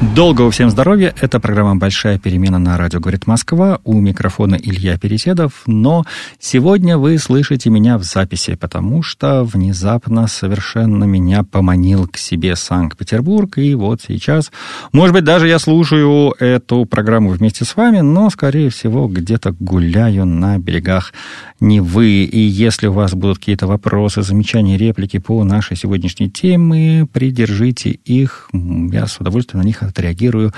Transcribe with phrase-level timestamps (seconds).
[0.00, 1.14] Долгого всем здоровья.
[1.20, 3.80] Это программа «Большая перемена» на радио «Говорит Москва».
[3.84, 5.62] У микрофона Илья Переседов.
[5.66, 6.06] Но
[6.38, 13.58] сегодня вы слышите меня в записи, потому что внезапно совершенно меня поманил к себе Санкт-Петербург.
[13.58, 14.50] И вот сейчас,
[14.92, 20.24] может быть, даже я слушаю эту программу вместе с вами, но, скорее всего, где-то гуляю
[20.24, 21.12] на берегах
[21.60, 22.24] Невы.
[22.24, 28.48] И если у вас будут какие-то вопросы, замечания, реплики по нашей сегодняшней теме, придержите их.
[28.54, 30.52] Я с удовольствием на них отреагирую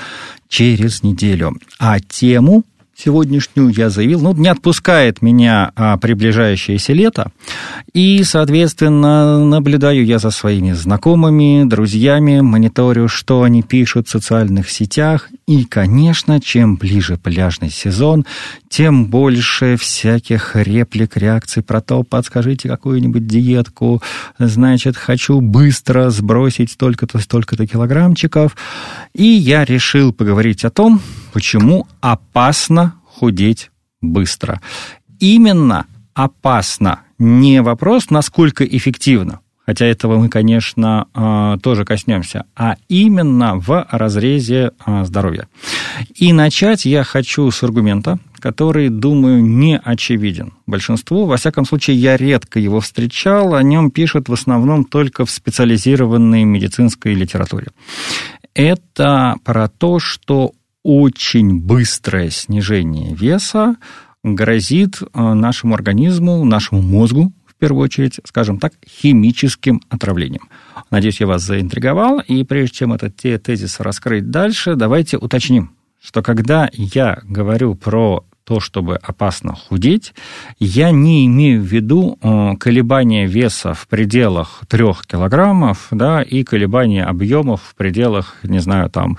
[0.48, 1.56] через неделю.
[1.78, 2.64] А тему
[3.04, 7.32] сегодняшнюю я заявил, ну, не отпускает меня а, приближающееся лето,
[7.92, 15.28] и, соответственно, наблюдаю я за своими знакомыми, друзьями, мониторю, что они пишут в социальных сетях,
[15.46, 18.24] и, конечно, чем ближе пляжный сезон,
[18.68, 24.02] тем больше всяких реплик, реакций про то, подскажите какую-нибудь диетку,
[24.38, 28.56] значит, хочу быстро сбросить столько-то, столько-то килограммчиков,
[29.14, 31.00] и я решил поговорить о том,
[31.32, 34.60] почему опасно худеть быстро.
[35.18, 37.00] Именно опасно.
[37.18, 44.72] Не вопрос, насколько эффективно, хотя этого мы, конечно, а, тоже коснемся, а именно в разрезе
[44.84, 45.46] а, здоровья.
[46.16, 51.26] И начать я хочу с аргумента, который, думаю, не очевиден большинству.
[51.26, 56.42] Во всяком случае, я редко его встречал, о нем пишут в основном только в специализированной
[56.42, 57.68] медицинской литературе.
[58.54, 60.52] Это про то, что
[60.82, 63.76] очень быстрое снижение веса
[64.24, 70.48] грозит э, нашему организму, нашему мозгу, в первую очередь, скажем так, химическим отравлением.
[70.90, 75.72] Надеюсь, я вас заинтриговал, и прежде чем этот тезис раскрыть дальше, давайте уточним,
[76.02, 80.14] что когда я говорю про то, чтобы опасно худеть,
[80.58, 87.04] я не имею в виду э, колебания веса в пределах 3 килограммов, да, и колебания
[87.04, 89.16] объемов в пределах, не знаю, там,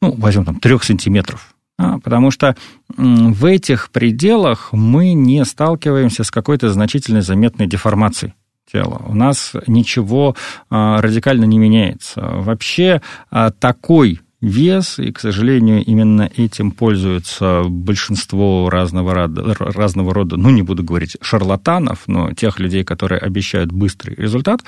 [0.00, 1.54] ну, возьмем там 3 сантиметров.
[1.78, 2.56] А, потому что
[2.96, 8.34] в этих пределах мы не сталкиваемся с какой-то значительной заметной деформацией
[8.70, 9.02] тела.
[9.06, 10.34] У нас ничего
[10.70, 12.20] а, радикально не меняется.
[12.20, 20.36] Вообще а, такой вес, и, к сожалению, именно этим пользуются большинство разного рода, разного рода,
[20.36, 24.60] ну, не буду говорить шарлатанов, но тех людей, которые обещают быстрый результат.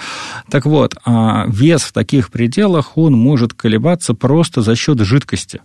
[0.50, 5.60] Так вот, а, вес в таких пределах, он может колебаться просто за счет жидкости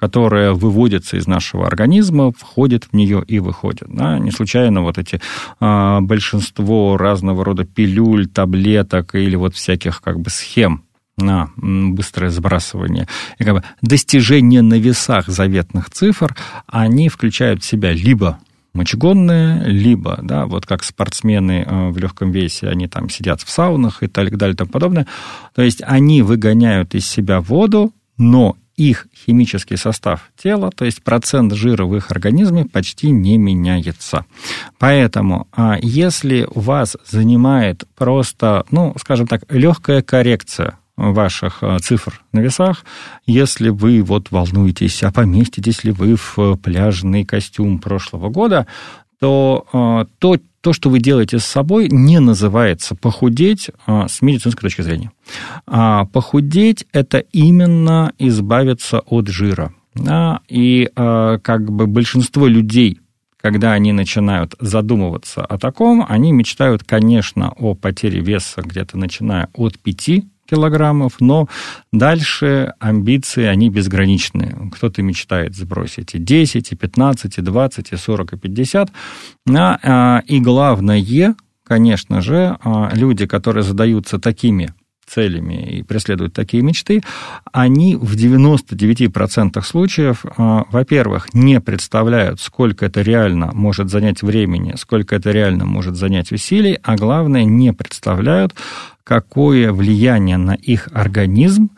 [0.00, 3.88] которая выводится из нашего организма, входит в нее и выходит.
[3.88, 4.18] Да?
[4.18, 5.20] Не случайно вот эти
[5.58, 10.84] а, большинство разного рода пилюль, таблеток или вот всяких как бы схем
[11.18, 13.06] на быстрое сбрасывание,
[13.38, 16.36] и как бы достижение на весах заветных цифр,
[16.66, 18.38] они включают в себя либо
[18.74, 24.02] мочегонные, либо, да, вот как спортсмены э, в легком весе, они там сидят в саунах
[24.02, 25.06] и так далее и тому подобное.
[25.54, 31.52] То есть они выгоняют из себя воду, но их химический состав тела, то есть процент
[31.52, 34.24] жира в их организме почти не меняется.
[34.78, 42.40] Поэтому, а, если вас занимает просто, ну, скажем так, легкая коррекция ваших э, цифр на
[42.40, 42.84] весах,
[43.24, 48.66] если вы вот волнуетесь, а поместитесь ли вы в э, пляжный костюм прошлого года,
[49.20, 54.82] то э, то, то, что вы делаете с собой, не называется похудеть с медицинской точки
[54.82, 55.12] зрения.
[55.66, 59.72] А похудеть– это именно избавиться от жира.
[59.94, 60.40] Да?
[60.48, 63.00] И как бы большинство людей,
[63.40, 69.78] когда они начинают задумываться о таком, они мечтают, конечно, о потере веса где-то начиная от
[69.78, 71.48] 5 килограммов, но
[71.92, 74.70] дальше амбиции, они безграничные.
[74.72, 78.90] Кто-то мечтает сбросить и 10, и 15, и 20, и 40, и 50.
[79.50, 81.34] А, и главное,
[81.64, 84.72] конечно же, а, люди, которые задаются такими
[85.08, 87.02] целями и преследуют такие мечты,
[87.52, 95.16] они в 99% случаев, а, во-первых, не представляют, сколько это реально может занять времени, сколько
[95.16, 98.54] это реально может занять усилий, а главное, не представляют,
[99.04, 101.70] какое влияние на их организм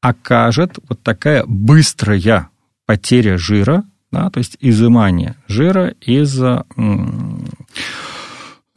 [0.00, 2.48] окажет вот такая быстрая
[2.86, 6.62] потеря жира, да, то есть изымание жира из э,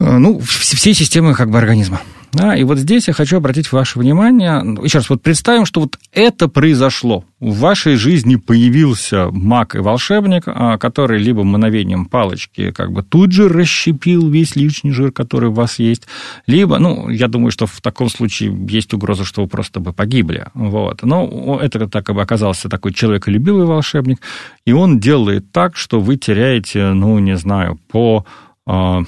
[0.00, 2.00] ну, все системы как бы организма.
[2.32, 5.98] Да, и вот здесь я хочу обратить ваше внимание, еще раз, вот представим, что вот
[6.12, 7.24] это произошло.
[7.40, 13.32] В вашей жизни появился маг и волшебник, а, который либо мановением палочки как бы тут
[13.32, 16.06] же расщепил весь лишний жир, который у вас есть,
[16.46, 20.46] либо, ну, я думаю, что в таком случае есть угроза, что вы просто бы погибли.
[20.52, 21.02] Вот.
[21.02, 24.20] Но это так как бы оказался такой человеколюбивый волшебник,
[24.66, 28.26] и он делает так, что вы теряете, ну, не знаю, по
[28.66, 29.02] а,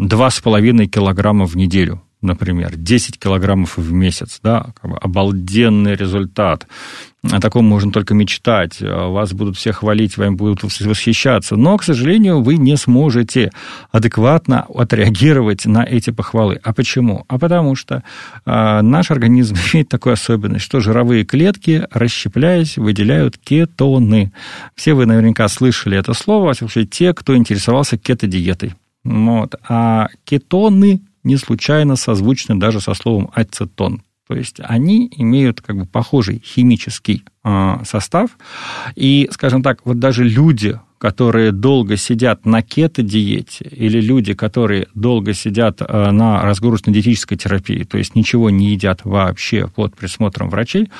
[0.00, 6.66] 2,5 килограмма в неделю, например, 10 килограммов в месяц, да, как бы обалденный результат.
[7.30, 8.80] О таком можно только мечтать.
[8.80, 11.56] Вас будут все хвалить, вами будут восхищаться.
[11.56, 13.50] Но, к сожалению, вы не сможете
[13.92, 16.60] адекватно отреагировать на эти похвалы.
[16.62, 17.24] А почему?
[17.28, 18.02] А потому что
[18.44, 24.32] э, наш организм имеет такую особенность, что жировые клетки, расщепляясь, выделяют кетоны.
[24.74, 28.74] Все вы наверняка слышали это слово, случае, те, кто интересовался кетодиетой.
[29.04, 29.54] Вот.
[29.68, 34.02] А кетоны не случайно созвучны даже со словом ацетон.
[34.26, 38.30] То есть они имеют как бы похожий химический э, состав.
[38.94, 45.34] И, скажем так, вот даже люди, которые долго сидят на кето-диете, или люди, которые долго
[45.34, 50.90] сидят э, на разгрузочной диетической терапии, то есть ничего не едят вообще под присмотром врачей,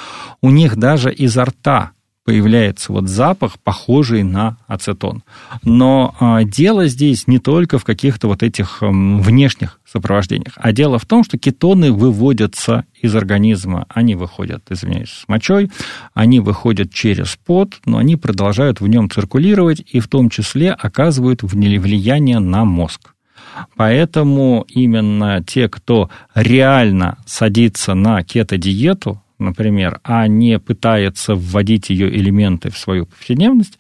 [0.42, 1.92] у них даже изо рта
[2.24, 5.22] появляется вот запах, похожий на ацетон.
[5.62, 10.98] Но а, дело здесь не только в каких-то вот этих м, внешних сопровождениях, а дело
[10.98, 13.86] в том, что кетоны выводятся из организма.
[13.88, 15.70] Они выходят, извиняюсь, с мочой,
[16.14, 21.42] они выходят через пот, но они продолжают в нем циркулировать и в том числе оказывают
[21.42, 23.14] влияние на мозг.
[23.76, 32.70] Поэтому именно те, кто реально садится на кето-диету, например, а не пытается вводить ее элементы
[32.70, 33.78] в свою повседневность,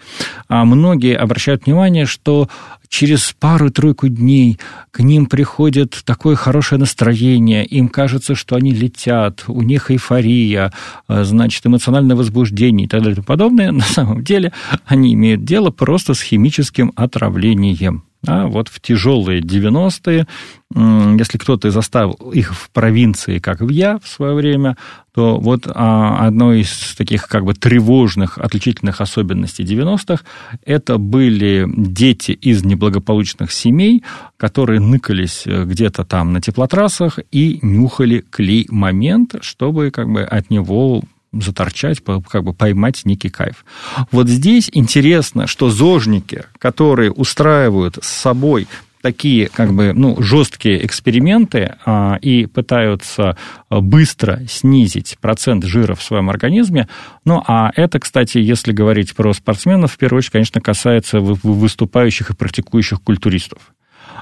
[0.48, 2.48] а многие обращают внимание, что
[2.88, 4.58] через пару-тройку дней
[4.92, 10.72] к ним приходит такое хорошее настроение, им кажется, что они летят, у них эйфория,
[11.08, 13.72] а, значит, эмоциональное возбуждение и так далее и тому подобное.
[13.72, 14.52] На самом деле
[14.86, 18.04] они имеют дело просто с химическим отравлением.
[18.26, 20.26] А вот в тяжелые 90-е,
[20.74, 24.76] если кто-то заставил их в провинции, как в я в свое время,
[25.14, 30.24] то вот а, одной из таких как бы тревожных отличительных особенностей 90-х
[30.64, 34.02] это были дети из неблагополучных семей,
[34.36, 41.02] которые ныкались э, где-то там на теплотрассах и нюхали клей-момент, чтобы как бы от него
[41.40, 43.64] заторчать, как бы поймать некий кайф.
[44.10, 48.66] Вот здесь интересно, что зожники, которые устраивают с собой
[49.04, 53.36] такие как бы ну, жесткие эксперименты а, и пытаются
[53.68, 56.88] быстро снизить процент жира в своем организме.
[57.26, 62.34] Ну, а это, кстати, если говорить про спортсменов, в первую очередь, конечно, касается выступающих и
[62.34, 63.74] практикующих культуристов.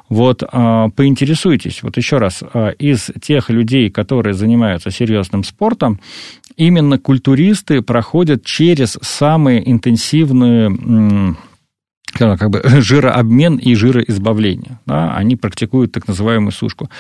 [0.09, 6.01] Вот а, поинтересуйтесь, вот еще раз, а, из тех людей, которые занимаются серьезным спортом,
[6.57, 11.37] именно культуристы проходят через самые интенсивные
[12.19, 14.79] как бы жирообмен и жироизбавление.
[14.87, 16.91] Да, они практикуют так называемую сушку.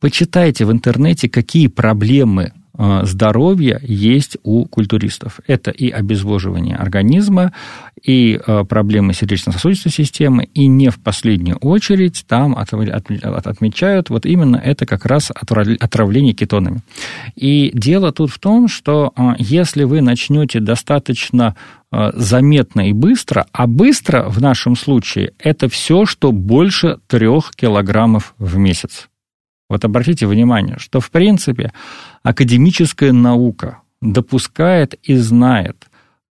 [0.00, 5.40] Почитайте в интернете, какие проблемы здоровья есть у культуристов.
[5.46, 7.52] Это и обезвоживание организма,
[8.02, 14.86] и э, проблемы сердечно-сосудистой системы, и не в последнюю очередь там отмечают вот именно это
[14.86, 16.80] как раз отравление кетонами.
[17.34, 21.56] И дело тут в том, что э, если вы начнете достаточно
[21.90, 28.58] заметно и быстро, а быстро в нашем случае это все, что больше трех килограммов в
[28.58, 29.08] месяц.
[29.68, 31.72] Вот обратите внимание, что в принципе
[32.22, 35.86] академическая наука допускает и знает,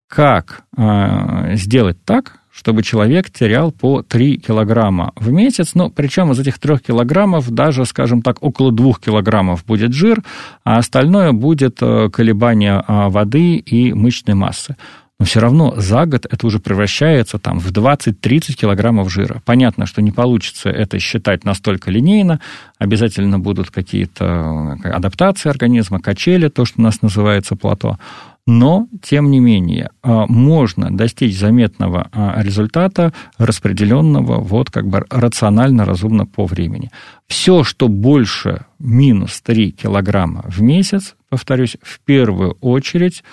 [0.07, 5.71] как э, сделать так, чтобы человек терял по 3 килограмма в месяц.
[5.73, 10.23] Ну, причем из этих 3 килограммов даже, скажем так, около 2 килограммов будет жир,
[10.63, 14.77] а остальное будет э, колебание э, воды и мышечной массы
[15.17, 19.41] но все равно за год это уже превращается там, в 20-30 килограммов жира.
[19.45, 22.41] Понятно, что не получится это считать настолько линейно,
[22.79, 27.97] обязательно будут какие-то э, адаптации организма, качели, то, что у нас называется плато,
[28.45, 35.85] но, тем не менее, э, можно достичь заметного э, результата, распределенного вот как бы рационально,
[35.85, 36.91] разумно по времени.
[37.27, 43.23] Все, что больше минус 3 килограмма в месяц, повторюсь, в первую очередь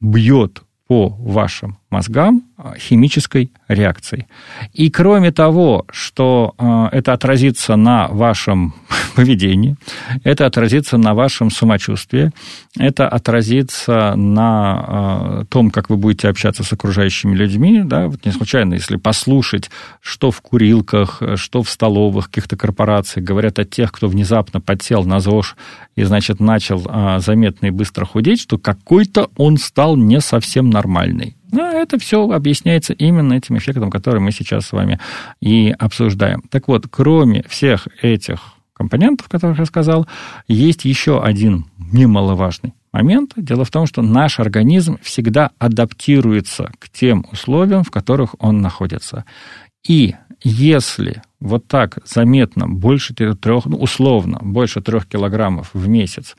[0.00, 4.26] бьет по вашим мозгам а, химической реакцией.
[4.72, 8.74] И кроме того, что а, это отразится на вашем
[9.16, 9.76] поведении,
[10.24, 12.32] это отразится на вашем самочувствии,
[12.78, 17.82] это отразится на э, том, как вы будете общаться с окружающими людьми.
[17.84, 18.08] Да?
[18.08, 19.70] Вот не случайно, если послушать,
[20.00, 25.20] что в курилках, что в столовых каких-то корпораций говорят о тех, кто внезапно подсел на
[25.20, 25.56] ЗОЖ
[25.94, 31.36] и, значит, начал заметно и быстро худеть, что какой-то он стал не совсем нормальный.
[31.54, 34.98] Но это все объясняется именно этим эффектом, который мы сейчас с вами
[35.40, 36.42] и обсуждаем.
[36.50, 38.40] Так вот, кроме всех этих
[38.72, 40.08] компонентов, которых я сказал,
[40.48, 43.34] есть еще один немаловажный момент.
[43.36, 49.24] Дело в том, что наш организм всегда адаптируется к тем условиям, в которых он находится.
[49.86, 56.34] И если вот так заметно больше трех, ну, условно, больше трех килограммов в месяц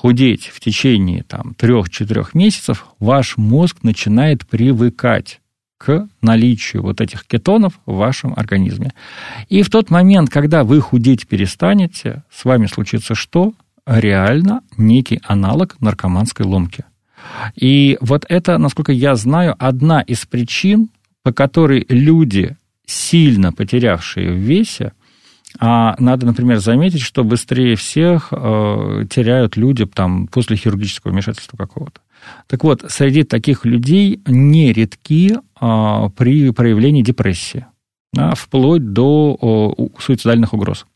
[0.00, 5.40] худеть в течение там, 3-4 месяцев, ваш мозг начинает привыкать
[5.76, 8.94] к наличию вот этих кетонов в вашем организме.
[9.50, 13.52] И в тот момент, когда вы худеть перестанете, с вами случится что?
[13.84, 16.84] Реально некий аналог наркоманской ломки.
[17.54, 20.88] И вот это, насколько я знаю, одна из причин,
[21.22, 24.92] по которой люди, сильно потерявшие в весе,
[25.58, 32.00] а надо, например, заметить, что быстрее всех э, теряют люди там, после хирургического вмешательства какого-то.
[32.46, 37.66] Так вот, среди таких людей нередки э, при проявлении депрессии,
[38.12, 40.86] да, вплоть до э, суицидальных угроз.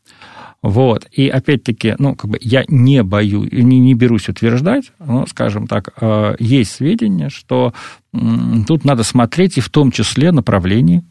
[0.61, 1.05] Вот.
[1.11, 5.89] И опять-таки, ну, как бы я не боюсь, не, не берусь утверждать, но, скажем так,
[5.99, 7.73] э, есть сведения, что
[8.67, 11.03] тут надо смотреть и в том числе направлении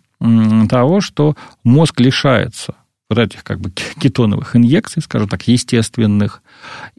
[0.69, 2.75] того, что мозг лишается
[3.11, 6.43] вот этих как бы кетоновых инъекций, скажем так, естественных,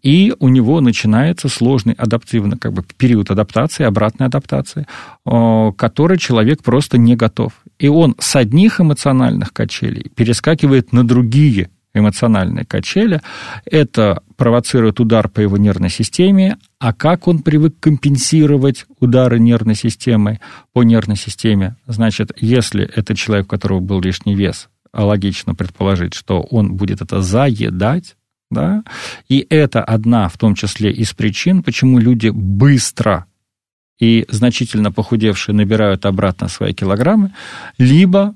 [0.02, 4.86] и у него начинается сложный адаптивный как бы, период адаптации, обратной адаптации,
[5.26, 7.54] который человек просто не готов.
[7.80, 13.22] И он с одних эмоциональных качелей перескакивает на другие эмоциональные качели.
[13.66, 16.58] Это провоцирует удар по его нервной системе.
[16.78, 20.40] А как он привык компенсировать удары нервной системы
[20.74, 21.78] по нервной системе?
[21.88, 24.68] Значит, если это человек, у которого был лишний вес,
[25.04, 28.16] логично предположить, что он будет это заедать,
[28.52, 28.84] да,
[29.28, 33.26] и это одна, в том числе, из причин, почему люди быстро
[34.00, 37.32] и значительно похудевшие набирают обратно свои килограммы,
[37.78, 38.34] либо,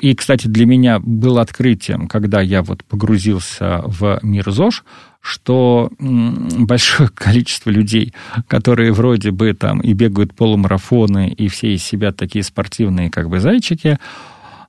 [0.00, 4.84] и, кстати, для меня было открытием, когда я вот погрузился в мир ЗОЖ,
[5.20, 8.14] что большое количество людей,
[8.48, 13.40] которые вроде бы там и бегают полумарафоны, и все из себя такие спортивные как бы
[13.40, 13.98] зайчики,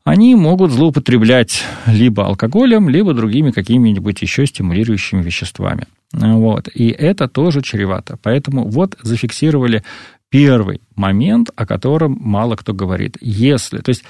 [0.04, 5.86] они могут злоупотреблять либо алкоголем, либо другими какими-нибудь еще стимулирующими веществами.
[6.14, 6.68] Вот.
[6.74, 8.18] И это тоже чревато.
[8.22, 9.84] Поэтому вот зафиксировали
[10.30, 13.18] первый момент, о котором мало кто говорит.
[13.22, 14.04] Если, то есть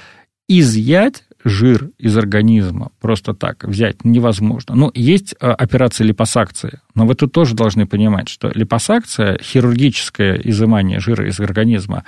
[0.48, 4.74] изъять жир из организма просто так взять невозможно.
[4.74, 11.00] Ну, есть э, операция липосакции, но вы тут тоже должны понимать, что липосакция, хирургическое изымание
[11.00, 12.04] жира из организма,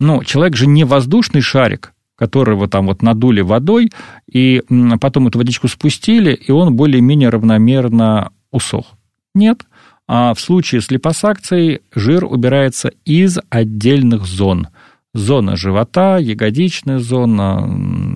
[0.00, 3.90] ну, человек же не воздушный шарик, которого там вот надули водой,
[4.30, 4.62] и
[5.00, 8.86] потом эту водичку спустили, и он более-менее равномерно усох.
[9.34, 9.62] Нет.
[10.08, 14.68] А в случае с липосакцией жир убирается из отдельных зон.
[15.14, 17.66] Зона живота, ягодичная зона,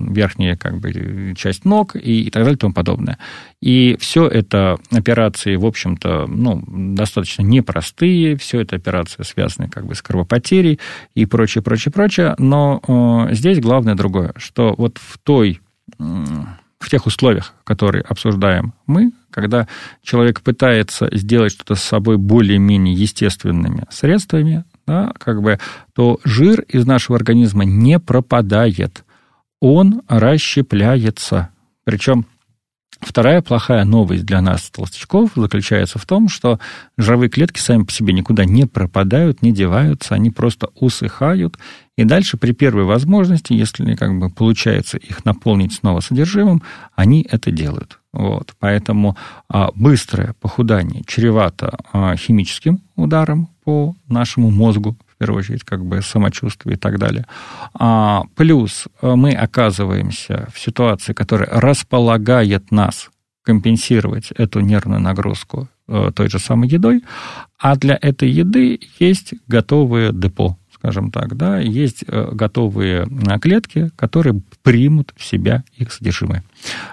[0.09, 3.17] верхняя как бы, часть ног и, и так далее и тому подобное.
[3.61, 9.95] И все это операции, в общем-то, ну, достаточно непростые, все это операции связаны как бы
[9.95, 10.79] с кровопотерей
[11.15, 12.35] и прочее, прочее, прочее.
[12.37, 15.59] Но э, здесь главное другое, что вот в той
[16.83, 19.67] в тех условиях, которые обсуждаем мы, когда
[20.03, 25.59] человек пытается сделать что-то с собой более-менее естественными средствами, да, как бы,
[25.93, 29.03] то жир из нашего организма не пропадает
[29.63, 31.49] он расщепляется.
[31.85, 32.25] Причем
[32.99, 36.59] Вторая плохая новость для нас, толстячков, заключается в том, что
[36.97, 41.57] жировые клетки сами по себе никуда не пропадают, не деваются, они просто усыхают,
[41.97, 46.63] и дальше при первой возможности, если как бы получается их наполнить снова содержимым,
[46.95, 47.99] они это делают.
[48.13, 48.53] Вот.
[48.59, 49.17] Поэтому
[49.49, 56.75] а, быстрое похудание чревато а, химическим ударом по нашему мозгу, первую очередь, как бы самочувствие
[56.75, 57.25] и так далее.
[57.73, 63.09] А, плюс э, мы оказываемся в ситуации, которая располагает нас
[63.43, 67.03] компенсировать эту нервную нагрузку э, той же самой едой,
[67.57, 73.07] а для этой еды есть готовые депо, скажем так, да, есть э, готовые
[73.41, 76.43] клетки, которые примут в себя их содержимое.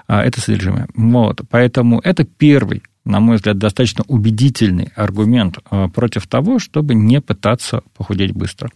[0.07, 0.87] А, это содержимое.
[0.95, 7.19] Вот, поэтому это первый на мой взгляд, достаточно убедительный аргумент э, против того, чтобы не
[7.19, 8.69] пытаться похудеть быстро.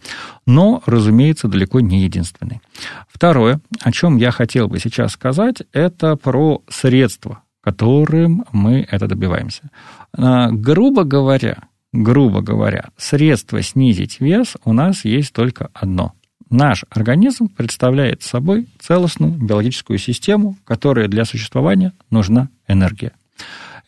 [0.46, 2.60] Но, разумеется, далеко не единственный.
[3.08, 9.70] Второе, о чем я хотел бы сейчас сказать, это про средства, которым мы это добиваемся.
[10.12, 11.58] А, грубо говоря,
[11.92, 16.12] грубо говоря, средство снизить вес у нас есть только одно.
[16.48, 23.12] Наш организм представляет собой целостную биологическую систему, которая для существования нужна энергия.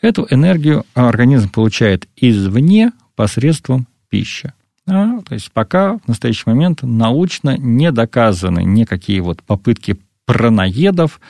[0.01, 4.53] Эту энергию организм получает извне посредством пищи.
[4.87, 11.21] А, то есть пока в настоящий момент научно не доказаны никакие вот попытки праноедов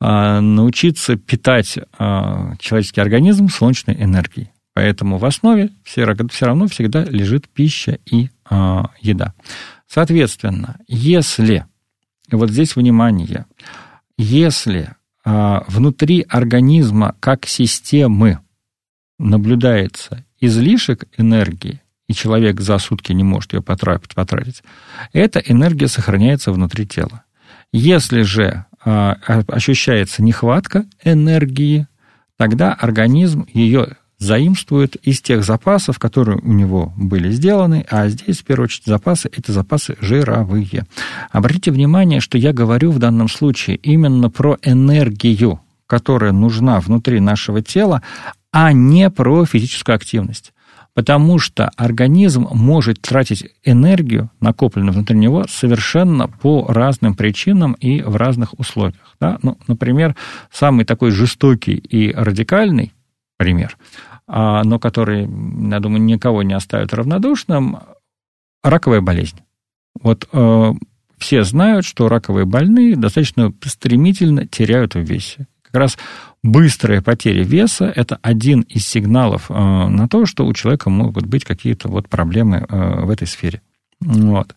[0.00, 4.50] а, научиться питать а, человеческий организм солнечной энергией.
[4.76, 9.32] Поэтому в основе все, все равно всегда лежит пища и а, еда.
[9.88, 11.64] Соответственно, если,
[12.30, 13.46] вот здесь внимание,
[14.18, 14.90] если
[15.24, 18.40] а, внутри организма как системы
[19.18, 24.62] наблюдается излишек энергии, и человек за сутки не может ее потратить, потратить
[25.14, 27.24] эта энергия сохраняется внутри тела.
[27.72, 29.12] Если же а,
[29.48, 31.86] ощущается нехватка энергии,
[32.36, 38.44] тогда организм ее заимствует из тех запасов, которые у него были сделаны, а здесь, в
[38.44, 40.86] первую очередь, запасы– это запасы жировые.
[41.30, 47.62] Обратите внимание, что я говорю в данном случае именно про энергию, которая нужна внутри нашего
[47.62, 48.02] тела,
[48.52, 50.52] а не про физическую активность.
[50.94, 58.16] Потому что организм может тратить энергию, накопленную внутри него, совершенно по разным причинам и в
[58.16, 59.14] разных условиях.
[59.20, 59.38] Да?
[59.42, 60.16] Ну, например,
[60.50, 62.94] самый такой жестокий и радикальный
[63.36, 63.76] пример,
[64.28, 67.78] но который, я думаю, никого не оставит равнодушным,
[68.62, 69.38] раковая болезнь.
[70.02, 70.72] Вот э,
[71.18, 75.46] все знают, что раковые больные достаточно стремительно теряют в весе.
[75.62, 75.98] Как раз
[76.42, 81.44] быстрая потеря веса– это один из сигналов э, на то, что у человека могут быть
[81.44, 83.62] какие-то вот проблемы э, в этой сфере.
[84.00, 84.54] Вот.
[84.54, 84.56] А,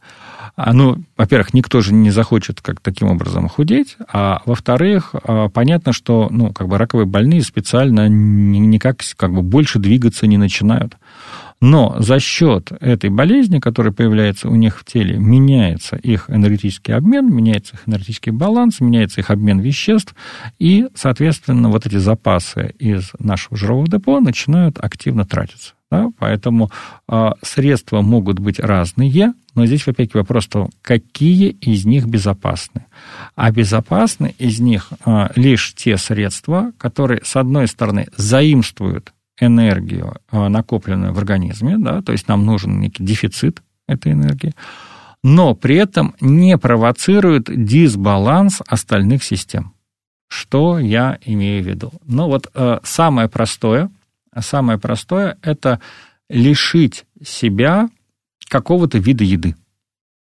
[0.73, 6.27] ну, во-первых, никто же не захочет как таким образом худеть, а во-вторых, э, понятно, что
[6.31, 10.95] ну, как бы раковые больные специально никак как бы больше двигаться не начинают.
[11.61, 17.33] Но за счет этой болезни, которая появляется у них в теле, меняется их энергетический обмен,
[17.33, 20.15] меняется их энергетический баланс, меняется их обмен веществ,
[20.57, 25.73] и, соответственно, вот эти запасы из нашего жирового депо начинают активно тратиться.
[25.91, 26.11] Да?
[26.17, 26.71] Поэтому
[27.09, 32.85] э, средства могут быть разные, но здесь опять вопрос того, какие из них безопасны.
[33.35, 40.49] А безопасны из них э, лишь те средства, которые, с одной стороны, заимствуют энергию, а,
[40.49, 44.53] накопленную в организме, да, то есть нам нужен некий дефицит этой энергии,
[45.23, 49.73] но при этом не провоцирует дисбаланс остальных систем.
[50.29, 51.91] Что я имею в виду?
[52.05, 53.89] Ну вот э, самое простое,
[54.37, 55.81] самое простое– это
[56.29, 57.89] лишить себя
[58.47, 59.55] какого-то вида еды.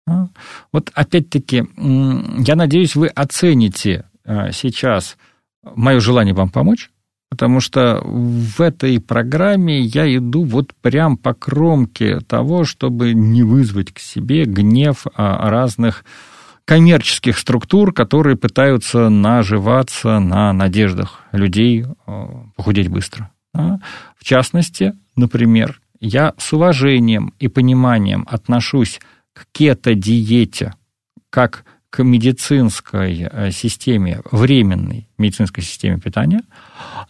[0.08, 0.28] А?
[0.72, 5.18] Вот опять-таки, я надеюсь, вы оцените э, сейчас
[5.64, 6.92] мое желание вам помочь,
[7.30, 13.92] Потому что в этой программе я иду вот прям по кромке того, чтобы не вызвать
[13.92, 16.06] к себе гнев а, разных
[16.64, 23.32] коммерческих структур, которые пытаются наживаться на надеждах людей а, похудеть быстро.
[23.54, 29.00] В частности, например, я с уважением и пониманием отношусь
[29.34, 30.76] к кето-диете
[31.30, 31.66] как
[32.04, 36.42] медицинской э, системе, временной медицинской системе питания,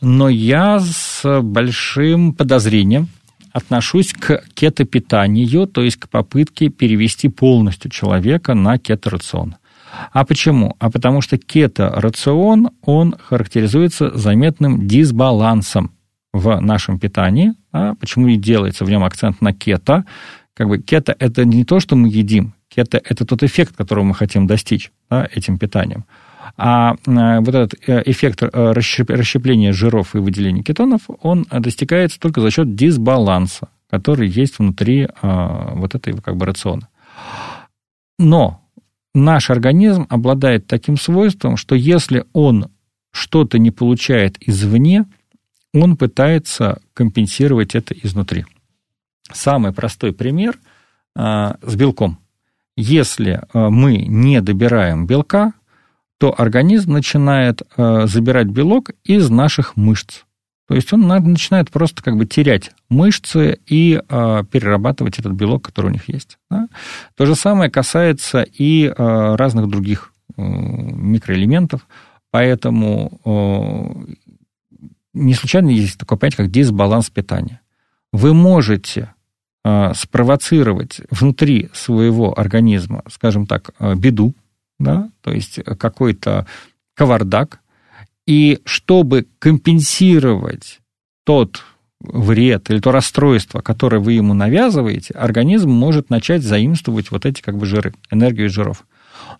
[0.02, 3.10] но я с большим подозрением
[3.52, 9.56] отношусь к кетопитанию, то есть к попытке перевести полностью человека на кеторацион.
[10.12, 10.76] А почему?
[10.80, 15.92] А потому что кеторацион, он характеризуется заметным дисбалансом
[16.34, 17.54] в нашем питании.
[17.72, 20.06] А почему и делается в нем акцент на кето?
[20.54, 24.14] Как бы кето– это не то, что мы едим, это, это тот эффект, которого мы
[24.14, 26.06] хотим достичь да, этим питанием.
[26.56, 32.42] А э, вот этот э, эффект э, расщепления жиров и выделения кетонов, он достигается только
[32.42, 36.90] за счет дисбаланса, который есть внутри вот этой как бы рациона.
[38.20, 38.62] Но
[39.14, 42.70] наш организм обладает таким свойством, что если он
[43.12, 45.06] что-то не получает извне,
[45.74, 48.46] он пытается компенсировать это изнутри.
[49.32, 50.60] Самый простой пример
[51.16, 52.20] с белком–
[52.78, 55.54] если э, мы не добираем белка,
[56.20, 60.22] то организм начинает э, забирать белок из наших мышц.
[60.68, 65.88] То есть он начинает просто как бы терять мышцы и э, перерабатывать этот белок, который
[65.88, 66.38] у них есть.
[66.52, 66.68] Да?
[67.16, 71.88] То же самое касается и разных других микроэлементов.
[72.32, 74.06] Поэтому
[75.14, 77.62] не случайно есть такое понятие, как дисбаланс питания.
[78.12, 79.17] Вы можете Э,
[79.96, 84.34] спровоцировать внутри своего организма, скажем так, э, беду,
[84.80, 86.46] да, то есть какой-то
[86.96, 87.60] кавардак,
[88.26, 90.80] И чтобы компенсировать
[91.26, 91.64] тот
[92.02, 97.58] вред или то расстройство, которое вы ему навязываете, организм может начать заимствовать вот эти как
[97.58, 98.86] бы жиры, энергию из жиров.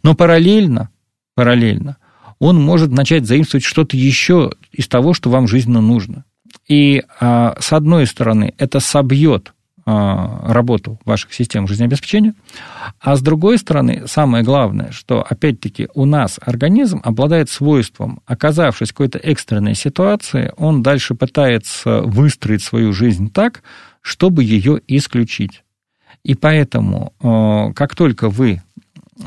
[0.04, 0.90] Но параллельно,
[1.36, 1.98] параллельно
[2.40, 6.24] он может начать заимствовать что-то еще из того, что вам жизненно нужно.
[6.68, 9.54] И а, с одной стороны, это собьет
[9.88, 12.34] работу ваших систем жизнеобеспечения.
[13.00, 18.94] А с другой стороны, самое главное, что, опять-таки, у нас организм обладает свойством, оказавшись в
[18.94, 23.64] какой-то экстренной ситуации, он дальше пытается выстроить свою жизнь так,
[24.02, 25.64] чтобы ее исключить.
[26.24, 28.62] И поэтому, а, как только вы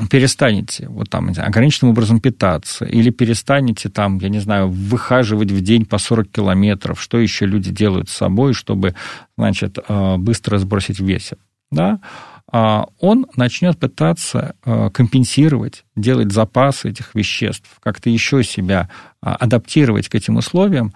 [0.09, 5.85] перестанете вот там, ограниченным образом питаться, или перестанете там, я не знаю, выхаживать в день
[5.85, 8.95] по 40 километров, что еще люди делают с собой, чтобы,
[9.37, 11.31] значит, э, быстро сбросить вес,
[11.71, 11.99] да,
[12.51, 18.89] а он начнет пытаться э, компенсировать, делать запасы этих веществ, как-то еще себя
[19.21, 20.93] а, адаптировать к этим условиям,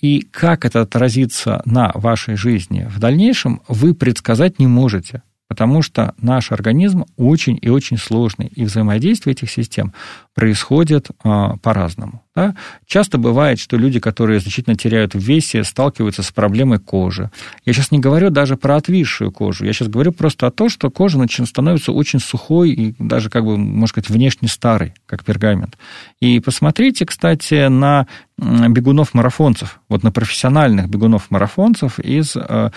[0.00, 6.14] и как это отразится на вашей жизни в дальнейшем, вы предсказать не можете потому что
[6.22, 9.92] наш организм очень и очень сложный, и взаимодействие этих систем
[10.32, 12.22] происходит а, по-разному.
[12.36, 12.54] Да?
[12.86, 17.32] Часто бывает, что люди, которые значительно теряют в весе, сталкиваются с проблемой кожи.
[17.64, 20.88] Я сейчас не говорю даже про отвисшую кожу, я сейчас говорю просто о том, что
[20.88, 25.76] кожа становится очень сухой и даже, как бы, можно сказать, внешне старой, как пергамент.
[26.20, 28.06] И посмотрите, кстати, на
[28.38, 32.70] бегунов-марафонцев, вот на профессиональных бегунов-марафонцев из э,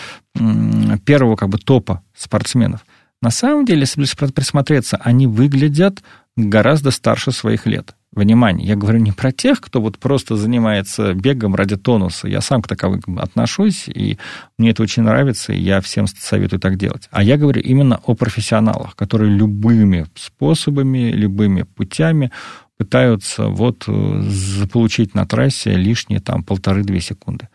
[1.06, 2.86] первого как бы топа спортсменов.
[3.22, 6.04] На самом деле, если присмотреться, они выглядят
[6.36, 7.96] гораздо старше своих лет.
[8.12, 12.28] Внимание, я говорю не про тех, кто вот просто занимается бегом ради тонуса.
[12.28, 14.20] Я сам к таковым отношусь, и
[14.58, 17.08] мне это очень нравится, и я всем советую так делать.
[17.12, 22.32] А я говорю именно о профессионалах, которые любыми способами, любыми путями
[22.78, 27.48] пытаются вот э, заполучить на трассе лишние там полторы-две секунды.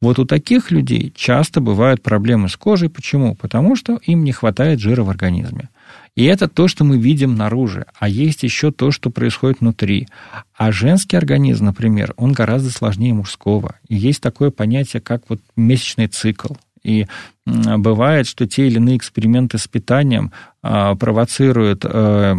[0.00, 2.88] Вот у таких людей часто бывают проблемы с кожей.
[2.88, 3.34] Почему?
[3.34, 5.70] Потому что им не хватает жира в организме.
[6.14, 7.84] И это то, что мы видим наружу.
[7.98, 10.08] А есть еще то, что происходит внутри.
[10.56, 13.76] А женский организм, например, он гораздо сложнее мужского.
[13.88, 16.54] И есть такое понятие, как вот месячный цикл.
[16.82, 17.06] И
[17.44, 22.36] бывает, что те или иные эксперименты с питанием а, провоцируют а,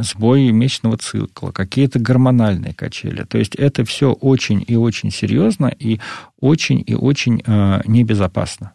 [0.00, 3.24] сбой месячного цикла, какие-то гормональные качели.
[3.24, 6.00] То есть это все очень и очень серьезно и
[6.40, 8.72] очень и очень а, небезопасно.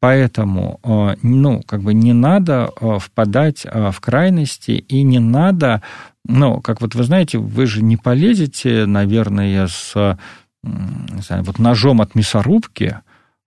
[0.00, 0.80] Поэтому,
[1.22, 5.80] ну, как бы не надо впадать в крайности и не надо,
[6.26, 10.18] ну, как вот вы знаете, вы же не полезете, наверное, с
[10.64, 12.98] не знаю, вот ножом от мясорубки,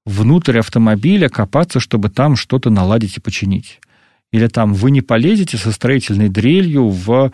[0.06, 3.80] внутрь автомобиля копаться, чтобы там что-то наладить и починить.
[4.32, 7.32] Или там вы не полезете со строительной дрелью в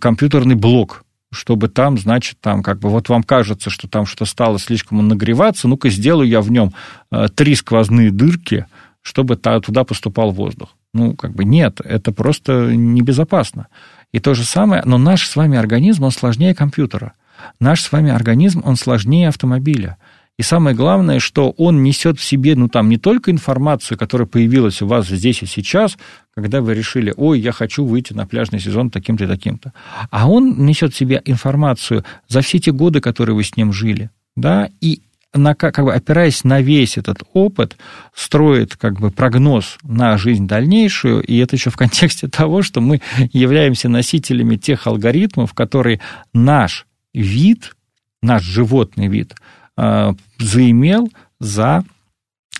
[0.00, 4.58] компьютерный блок, чтобы там, значит, там как бы вот вам кажется, что там что-то стало
[4.58, 6.72] слишком нагреваться, ну-ка сделаю я в нем
[7.10, 8.66] э, три сквозные дырки,
[9.02, 10.74] чтобы туда поступал воздух.
[10.94, 13.68] Ну, как бы нет, это просто небезопасно.
[14.12, 17.12] И то же самое, но наш с вами организм, он сложнее компьютера.
[17.60, 19.98] Наш с вами организм, он сложнее автомобиля.
[20.38, 24.80] И самое главное, что он несет в себе, ну, там, не только информацию, которая появилась
[24.80, 25.98] у вас здесь и сейчас,
[26.32, 29.72] когда вы решили, ой, я хочу выйти на пляжный сезон таким-то и таким-то,
[30.10, 34.10] а он несет в себе информацию за все те годы, которые вы с ним жили,
[34.36, 35.02] да, и
[35.34, 37.76] на, как бы опираясь на весь этот опыт,
[38.14, 43.02] строит как бы прогноз на жизнь дальнейшую, и это еще в контексте того, что мы
[43.32, 46.00] являемся носителями тех алгоритмов, которые
[46.32, 47.74] наш вид,
[48.22, 49.34] наш животный вид–
[50.38, 51.08] заимел
[51.40, 51.84] за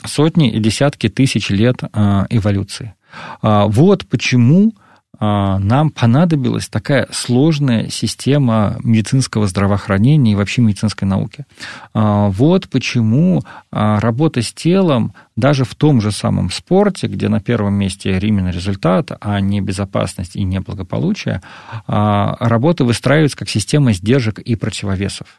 [0.04, 2.94] сотни и десятки тысяч лет э, эволюции.
[3.42, 4.74] А, вот почему
[5.20, 11.46] а, нам понадобилась такая сложная система медицинского здравоохранения и вообще медицинской науки.
[11.94, 17.74] А, вот почему работа с телом даже в том же самом спорте, где на первом
[17.74, 21.42] месте именно результат, а не безопасность и не благополучие,
[21.86, 25.38] работа выстраивается как система сдержек и противовесов.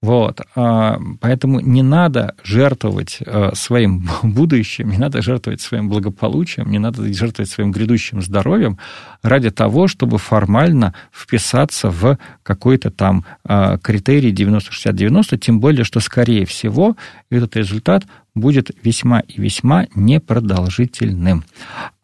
[0.00, 0.40] Вот.
[0.54, 7.12] А, поэтому не надо жертвовать э, своим будущим, не надо жертвовать своим благополучием, не надо
[7.12, 8.78] жертвовать своим грядущим здоровьем
[9.22, 16.46] ради того, чтобы формально вписаться в какой-то там э, критерий 90-60-90, тем более, что, скорее
[16.46, 16.96] всего,
[17.28, 18.04] этот результат
[18.36, 21.44] будет весьма и весьма непродолжительным.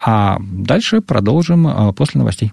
[0.04, 2.52] А дальше продолжим э, после новостей.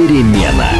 [0.00, 0.70] перемена».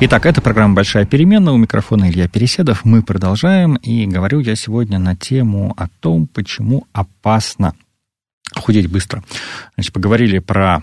[0.00, 1.52] Итак, это программа «Большая перемена».
[1.52, 2.84] У микрофона Илья Переседов.
[2.84, 3.76] Мы продолжаем.
[3.76, 7.74] И говорю я сегодня на тему о том, почему опасно
[8.56, 9.22] худеть быстро.
[9.74, 10.82] Значит, поговорили про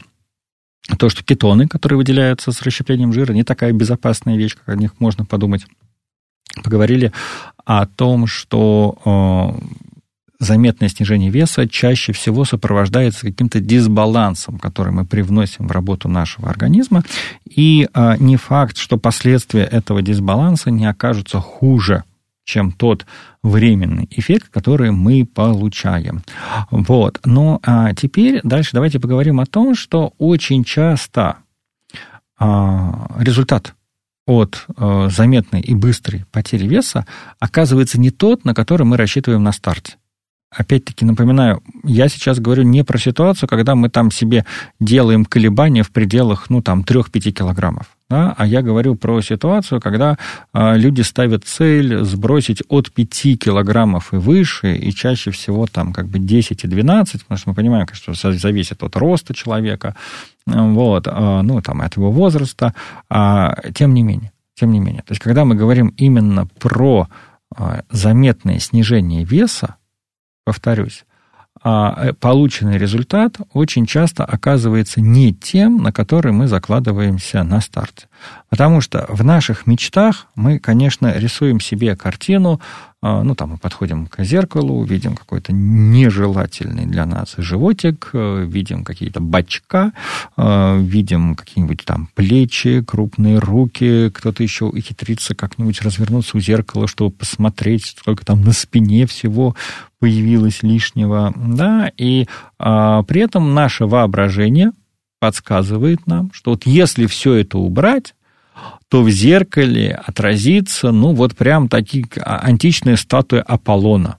[0.98, 5.00] то, что кетоны, которые выделяются с расщеплением жира, не такая безопасная вещь, как о них
[5.00, 5.66] можно подумать.
[6.64, 7.12] Поговорили
[7.66, 9.87] о том, что э,
[10.40, 17.04] заметное снижение веса чаще всего сопровождается каким-то дисбалансом, который мы привносим в работу нашего организма.
[17.46, 22.04] И э, не факт, что последствия этого дисбаланса не окажутся хуже
[22.48, 23.06] чем тот
[23.44, 26.24] временный эффект, который мы получаем.
[26.72, 27.20] Вот.
[27.26, 31.40] Но а, теперь дальше давайте поговорим о том, что очень часто
[32.40, 33.76] а, результат
[34.26, 37.06] от а, заметной и быстрой потери веса
[37.38, 39.98] оказывается не тот, на который мы рассчитываем на старте
[40.50, 44.46] опять-таки напоминаю, я сейчас говорю не про ситуацию, когда мы там себе
[44.80, 47.88] делаем колебания в пределах, ну, там, 3-5 килограммов.
[48.10, 48.34] Да?
[48.38, 50.18] А я говорю про ситуацию, когда
[50.54, 56.08] а, люди ставят цель сбросить от 5 килограммов и выше, и чаще всего там как
[56.08, 59.96] бы 10 и 12, потому что мы понимаем, что зависит от роста человека,
[60.46, 62.74] вот, а, ну, там, от его возраста,
[63.10, 65.02] а, тем не менее, тем не менее.
[65.02, 67.10] То есть, когда мы говорим именно про
[67.54, 69.76] а, заметное снижение веса,
[70.48, 71.04] повторюсь,
[71.62, 78.08] а э, полученный результат очень часто оказывается не тем, на который мы закладываемся на старте.
[78.50, 82.62] Потому что в наших мечтах мы, конечно, рисуем себе картину,
[83.00, 88.84] а, ну, там мы подходим к зеркалу, видим какой-то нежелательный для нас животик, э, видим
[88.84, 89.92] какие-то бачка,
[90.36, 97.12] э, видим какие-нибудь там плечи, крупные руки, кто-то еще ухитрится как-нибудь развернуться у зеркала, чтобы
[97.12, 99.56] посмотреть, сколько там на спине всего
[100.00, 102.28] появилось лишнего, да, и
[102.58, 104.72] а, при этом наше воображение
[105.20, 108.14] подсказывает нам, что вот если все это убрать,
[108.90, 114.18] то в зеркале отразится, ну, вот прям такие античные статуи Аполлона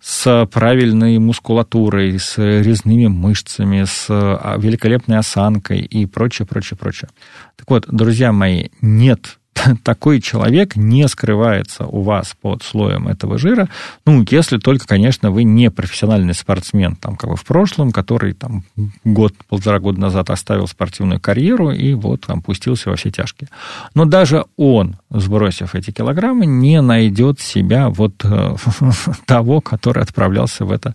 [0.00, 7.10] с правильной мускулатурой, с резными мышцами, с а, великолепной осанкой и прочее, прочее, прочее.
[7.56, 9.39] Так вот, друзья мои, нет
[9.84, 13.68] такой человек не скрывается у вас под слоем этого жира,
[14.06, 18.64] ну, если только, конечно, вы не профессиональный спортсмен, там, как бы в прошлом, который там
[19.04, 23.48] год, полтора года назад оставил спортивную карьеру и вот там пустился во все тяжкие.
[23.94, 28.56] Но даже он, сбросив эти килограммы, не найдет себя вот э,
[29.26, 30.94] того, который отправлялся в это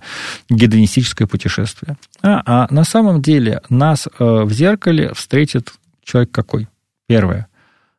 [0.50, 1.98] гедонистическое путешествие.
[2.22, 6.68] А, а на самом деле нас э, в зеркале встретит человек какой?
[7.08, 7.48] Первое–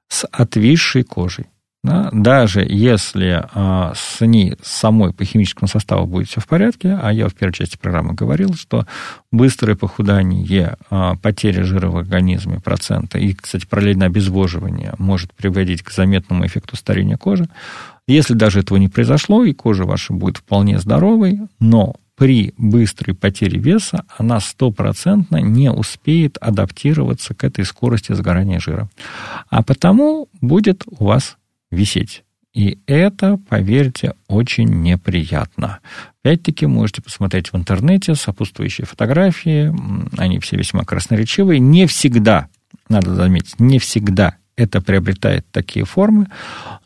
[0.08, 1.46] с отвисшей кожей.
[1.86, 7.12] Да, даже если а, с ней самой по химическому составу будет все в порядке, а
[7.12, 8.86] я в первой части программы говорил, что
[9.30, 15.92] быстрое похудание, а, потеря жира в организме процента и, кстати, параллельно обезвоживание может приводить к
[15.92, 17.48] заметному эффекту старения кожи.
[18.08, 23.58] Если даже этого не произошло, и кожа ваша будет вполне здоровой, но при быстрой потере
[23.58, 28.88] веса она стопроцентно не успеет адаптироваться к этой скорости сгорания жира.
[29.50, 31.36] А потому будет у вас
[31.70, 32.24] висеть.
[32.54, 35.80] И это, поверьте, очень неприятно.
[36.22, 39.74] Опять-таки, можете посмотреть в интернете сопутствующие фотографии.
[40.16, 41.60] Они все весьма красноречивые.
[41.60, 42.48] Не всегда,
[42.88, 46.28] надо заметить, не всегда это приобретает такие формы,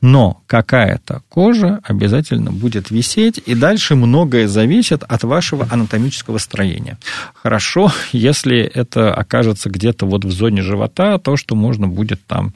[0.01, 6.99] но какая-то кожа обязательно будет висеть, и дальше многое зависит от вашего анатомического строения.
[7.35, 12.55] Хорошо, если это окажется где-то вот в зоне живота, то, что можно будет там,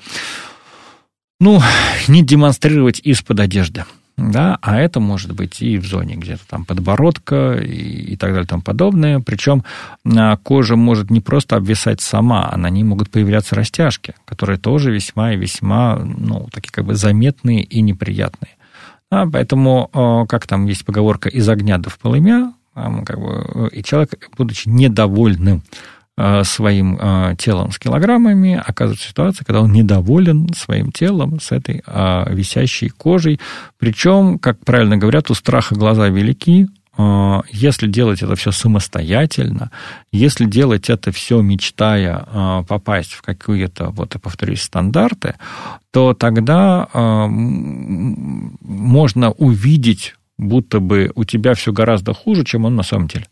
[1.40, 1.61] ну,
[2.09, 3.85] не демонстрировать из-под одежды
[4.16, 8.44] да, а это может быть и в зоне где-то там подбородка и, и так далее
[8.44, 9.18] и тому подобное.
[9.18, 9.64] Причем
[10.05, 14.92] а, кожа может не просто обвисать сама, а на ней могут появляться растяжки, которые тоже
[14.92, 18.53] весьма и весьма, ну, такие как бы заметные и неприятные.
[19.11, 23.83] Да, поэтому, а, как там есть поговорка, из огня до в полымя, как бы, и
[23.85, 25.62] человек, будучи недовольным
[26.44, 32.24] своим э, телом с килограммами, оказывается ситуация, когда он недоволен своим телом с этой э,
[32.33, 33.40] висящей кожей.
[33.79, 36.68] Причем, как правильно говорят, у страха глаза велики,
[37.50, 39.72] если делать это все самостоятельно,
[40.12, 42.24] если делать это все мечтая
[42.68, 45.35] попасть в какие-то, вот и повторюсь, стандарты,
[45.90, 46.87] то тогда
[48.61, 53.27] можно увидеть, будто бы у тебя все гораздо хуже, чем он на самом деле.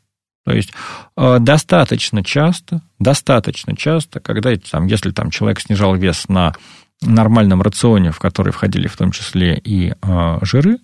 [0.44, 0.72] То есть
[1.16, 6.52] э, достаточно часто, достаточно часто, когда там, если там человек снижал вес на
[7.00, 10.78] нормальном рационе, в который входили в том числе и э, жиры,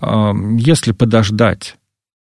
[0.00, 1.76] э, если подождать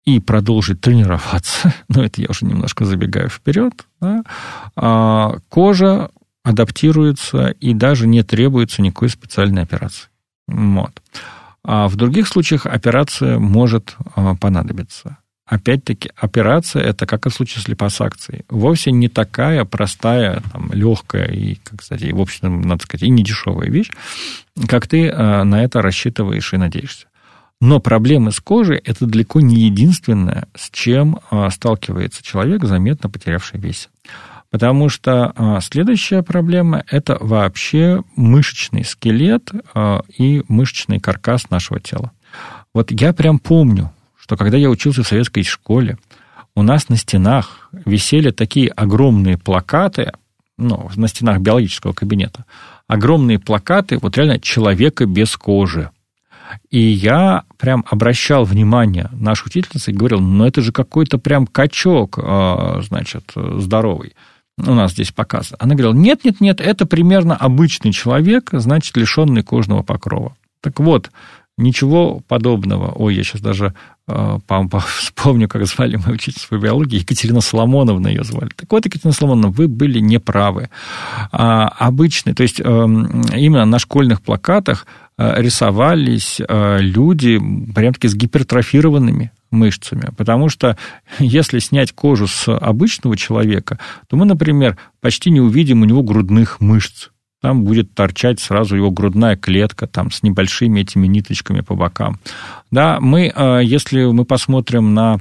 [0.05, 4.23] и продолжить тренироваться, ну, это я уже немножко забегаю вперед, да,
[4.75, 6.09] э, кожа
[6.43, 10.07] адаптируется и даже не требуется никакой специальной операции.
[10.47, 11.01] Вот.
[11.63, 15.17] А в других случаях операция может э, понадобиться.
[15.47, 18.43] Опять-таки, операция это как и в случае с липосакцией.
[18.49, 23.69] Вовсе не такая простая, там, легкая и, кстати, в общем, надо сказать, и не дешевая
[23.69, 23.89] вещь,
[24.67, 27.07] как ты э, на это рассчитываешь и надеешься.
[27.61, 33.61] Но проблемы с кожей– это далеко не единственное, с чем э, сталкивается человек, заметно потерявший
[33.61, 33.87] вес.
[34.49, 39.51] Потому что э, следующая проблема– это вообще мышечный скелет
[40.17, 42.11] и мышечный каркас нашего тела.
[42.73, 43.91] Вот я прям помню,
[44.27, 45.97] что когда я учился в советской школе,
[46.53, 50.11] у нас на стенах висели такие огромные плакаты,
[50.57, 52.43] ну, на стенах биологического кабинета,
[52.87, 55.91] огромные плакаты, вот реально человека без кожи.
[56.69, 62.19] И я прям обращал внимание нашей учительницы и говорил, ну это же какой-то прям качок,
[62.21, 64.13] а, значит, здоровый
[64.57, 65.55] у нас здесь показано.
[65.61, 70.35] Она говорила, нет, нет, нет, это примерно обычный человек, значит, лишенный кожного покрова.
[70.59, 71.11] Так вот,
[71.57, 72.91] ничего подобного.
[72.91, 73.73] Ой, я сейчас даже
[74.87, 78.49] вспомню, как звали мою учительницу по биологии, Екатерина Соломоновна ее звали.
[78.55, 80.69] Так вот, Екатерина Соломоновна, вы были неправы.
[81.31, 87.39] А, обычный, то есть эм, именно на школьных плакатах э, рисовались э, люди
[87.73, 90.11] прям-таки с гипертрофированными мышцами.
[90.15, 90.77] Потому что
[91.19, 96.61] если снять кожу с обычного человека, то мы, например, почти не увидим у него грудных
[96.61, 97.09] мышц
[97.41, 102.19] там будет торчать сразу его грудная клетка там, с небольшими этими ниточками по бокам.
[102.71, 105.19] Да, мы, э, если мы посмотрим на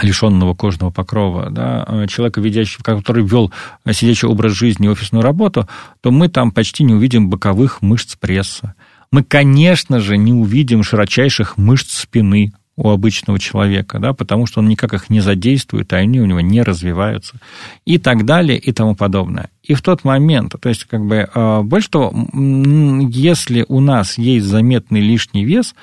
[0.00, 3.52] лишенного кожного покрова, да, э, человека, ведящего, который вел
[3.90, 5.68] сидячий образ жизни и офисную работу,
[6.00, 8.74] то мы там почти не увидим боковых мышц пресса.
[9.10, 14.68] Мы, конечно же, не увидим широчайших мышц спины, у обычного человека, да, потому что он
[14.68, 17.36] никак их не задействует, а они у него не развиваются
[17.84, 19.50] и так далее и тому подобное.
[19.62, 24.46] И в тот момент, то есть как бы а, больше того, если у нас есть
[24.46, 25.74] заметный лишний вес,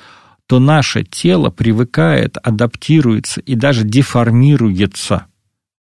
[0.48, 5.26] то наше тело привыкает, адаптируется и даже деформируется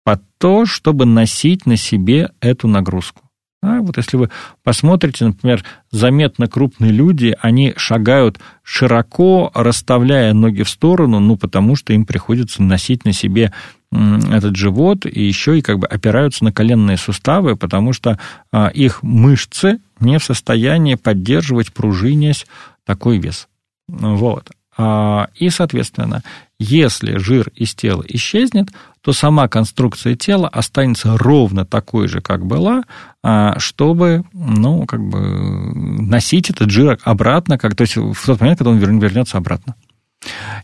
[0.03, 3.26] под то, чтобы носить на себе эту нагрузку.
[3.67, 4.29] Да, вот если вы
[4.63, 11.91] посмотрите, например, заметно крупные люди, они шагают широко, расставляя ноги в сторону, ну, потому что
[11.91, 13.51] им приходится носить на себе
[13.91, 18.17] этот живот, и еще и как бы опираются на коленные суставы, потому что
[18.53, 22.45] а, их мышцы не в состоянии поддерживать пружинясь
[22.85, 23.49] такой вес.
[23.89, 24.49] Вот.
[24.77, 26.23] А, и, соответственно,
[26.59, 28.69] если жир из тела исчезнет,
[29.01, 32.83] то сама конструкция тела останется ровно такой же, как была,
[33.23, 38.59] а, чтобы, ну, как бы носить этот жир обратно, как, то есть в тот момент,
[38.59, 39.75] когда он вернется обратно.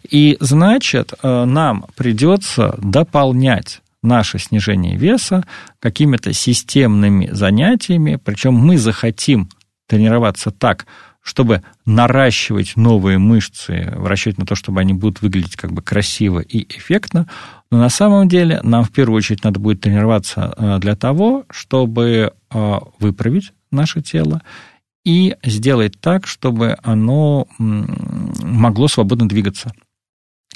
[0.09, 5.45] И, значит, э, нам придется дополнять наше снижение веса
[5.79, 9.49] какими-то системными занятиями, причем мы захотим
[9.87, 10.85] тренироваться так,
[11.23, 16.39] чтобы наращивать новые мышцы в расчете на то, чтобы они будут выглядеть как бы красиво
[16.39, 17.27] и эффектно.
[17.71, 22.33] Но на самом деле нам в первую очередь надо будет тренироваться э, для того, чтобы
[22.51, 24.41] э, выправить наше тело
[25.05, 29.73] и сделать так, чтобы оно могло свободно двигаться.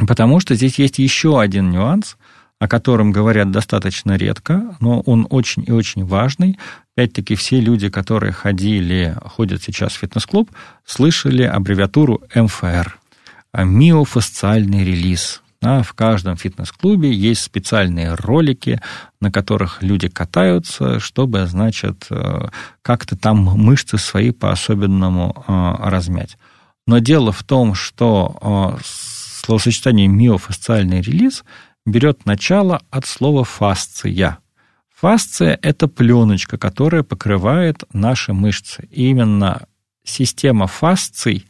[0.05, 2.17] Потому что здесь есть еще один нюанс,
[2.59, 6.57] о котором говорят достаточно редко, но он очень и очень важный.
[6.97, 10.49] Опять-таки, все люди, которые ходили, ходят сейчас в фитнес-клуб,
[10.83, 12.97] слышали аббревиатуру МФР–
[13.53, 15.43] миофасциальный релиз.
[15.61, 18.81] А в каждом фитнес-клубе есть специальные ролики,
[19.21, 22.47] на которых люди катаются, чтобы, значит, э,
[22.81, 26.35] как-то там мышцы свои по-особенному э, размять.
[26.87, 31.43] Но дело в том, что э, словосочетание миофасциальный релиз
[31.85, 34.39] берет начало от слова фасция–
[34.99, 38.87] Фасция– это пленочка, которая покрывает наши мышцы.
[38.89, 39.67] И именно
[40.03, 41.45] система фасций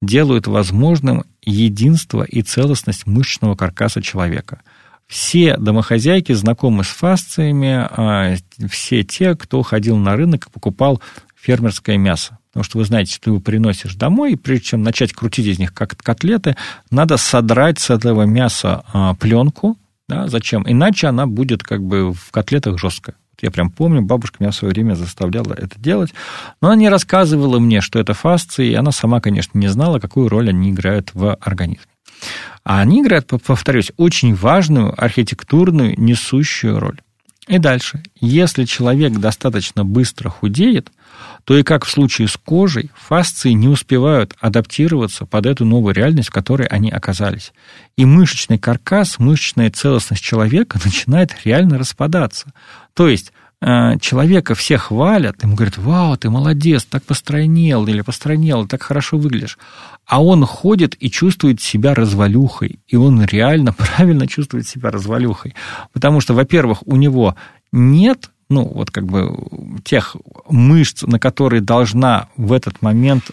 [0.00, 4.62] делает возможным единство и целостность мышечного каркаса человека.
[5.06, 8.36] Все домохозяйки знакомы с фасциями, а
[8.70, 11.02] все те, кто ходил на рынок и покупал
[11.38, 12.38] фермерское мясо.
[12.48, 15.58] Потому что вы знаете, что ты его приносишь домой, и прежде чем начать крутить из
[15.58, 16.56] них как котлеты,
[16.90, 19.76] надо содрать с этого мяса а, пленку,
[20.08, 20.64] да, зачем?
[20.68, 23.16] Иначе она будет как бы в котлетах жесткая.
[23.40, 26.14] Я прям помню, бабушка меня в свое время заставляла это делать.
[26.62, 30.28] Но она не рассказывала мне, что это фасции, и она сама, конечно, не знала, какую
[30.28, 31.86] роль они играют в организме.
[32.64, 37.00] А они играют, повторюсь, очень важную архитектурную несущую роль.
[37.46, 38.02] И дальше.
[38.20, 40.90] Если человек достаточно быстро худеет,
[41.44, 46.28] то и как в случае с кожей, фасции не успевают адаптироваться под эту новую реальность,
[46.28, 47.52] в которой они оказались.
[47.96, 52.52] И мышечный каркас, мышечная целостность человека начинает реально распадаться.
[52.94, 58.66] То есть э, человека все хвалят, ему говорят, вау, ты молодец, так постройнел или постройнел,
[58.66, 59.58] так хорошо выглядишь.
[60.06, 65.54] А он ходит и чувствует себя развалюхой, и он реально правильно чувствует себя развалюхой.
[65.92, 67.36] Потому что, во-первых, у него
[67.72, 69.36] нет ну, вот как бы
[69.84, 70.16] тех
[70.48, 73.30] мышц, на которые должна в этот момент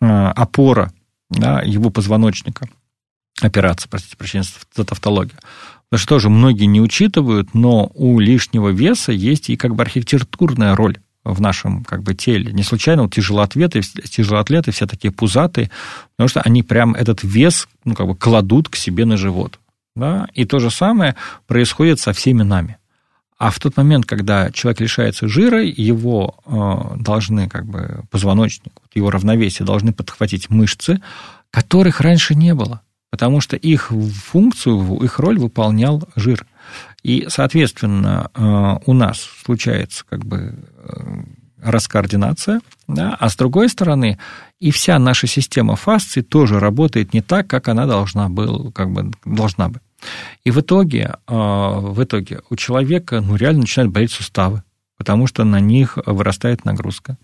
[0.00, 0.92] э, опора
[1.30, 2.68] да, его позвоночника
[3.40, 4.44] опираться, простите, прощения
[4.74, 5.38] за тавтологию.
[5.88, 10.74] Потому что тоже многие не учитывают, но у лишнего веса есть и как бы архитектурная
[10.74, 12.52] роль в нашем как бы теле.
[12.52, 15.70] Не случайно вот тяжелоатлеты, тяжелоатлеты все такие пузатые,
[16.16, 19.58] потому что они прям этот вес ну, как бы кладут к себе на живот.
[19.94, 20.28] Да?
[20.34, 21.14] И то же самое
[21.46, 22.78] происходит со всеми нами.
[23.42, 29.10] А в тот момент, когда человек лишается жира, его э, должны, как бы, позвоночник, его
[29.10, 31.02] равновесие должны подхватить мышцы,
[31.50, 36.46] которых раньше не было, потому что их функцию, их роль выполнял жир.
[37.02, 41.22] И, соответственно, э, у нас случается как бы э,
[41.60, 44.20] раскоординация, да, а с другой стороны,
[44.60, 49.10] и вся наша система фасций тоже работает не так, как она должна, был, как бы,
[49.24, 49.82] должна быть.
[50.44, 54.62] И в итоге, а, в итоге у человека ну, реально начинают болеть суставы,
[54.96, 57.18] потому что на них вырастает нагрузка.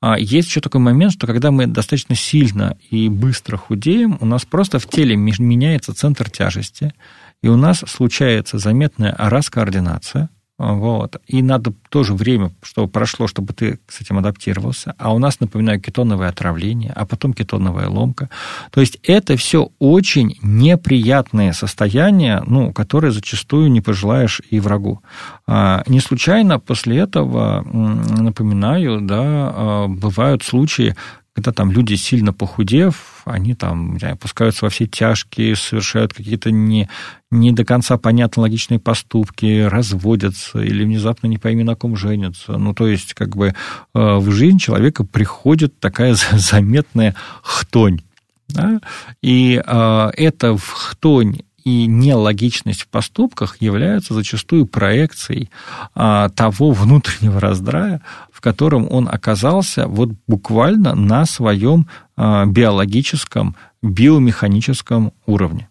[0.00, 4.44] А есть еще такой момент, что когда мы достаточно сильно и быстро худеем, у нас
[4.44, 6.94] просто в теле меняется центр тяжести,
[7.42, 11.16] и у нас случается заметная раскоординация– вот.
[11.26, 14.94] И надо тоже время, чтобы прошло, чтобы ты с этим адаптировался.
[14.98, 18.28] А у нас, напоминаю, кетоновое отравление, а потом кетоновая ломка.
[18.70, 25.02] То есть это все очень неприятное состояние, ну, которое зачастую не пожелаешь и врагу.
[25.46, 30.94] А, не случайно после этого, напоминаю, да, а, бывают случаи,
[31.34, 36.90] когда там люди, сильно похудев, они там знаю, опускаются во все тяжкие, совершают какие-то не,
[37.30, 42.58] не до конца понятно логичные поступки, разводятся или внезапно не пойми на ком женятся.
[42.58, 43.54] Ну, то есть, как бы э,
[43.94, 48.02] в жизнь человека приходит такая заметная хтонь.
[48.48, 48.80] Да?
[49.22, 55.50] И э, эта хтонь и нелогичность в поступках являются зачастую проекцией
[55.94, 58.00] а, того внутреннего раздрая,
[58.32, 61.86] в котором он оказался вот буквально на своем
[62.16, 65.68] а, биологическом, биомеханическом уровне.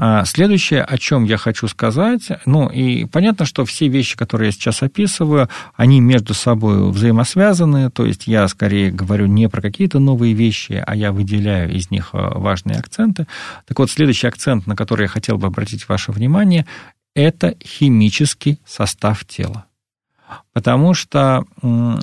[0.00, 4.52] А, следующее, о чем я хочу сказать, ну и понятно, что все вещи, которые я
[4.52, 10.34] сейчас описываю, они между собой взаимосвязаны, то есть я скорее говорю не про какие-то новые
[10.34, 13.26] вещи, а я выделяю из них а, важные акценты.
[13.66, 16.64] Так вот, следующий акцент, на который я хотел бы обратить ваше внимание,
[17.14, 19.67] это химический состав тела.
[20.52, 21.44] Потому что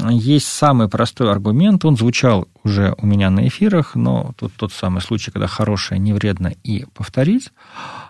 [0.09, 5.01] есть самый простой аргумент, он звучал уже у меня на эфирах, но тут тот самый
[5.01, 7.51] случай, когда хорошее не вредно и повторить.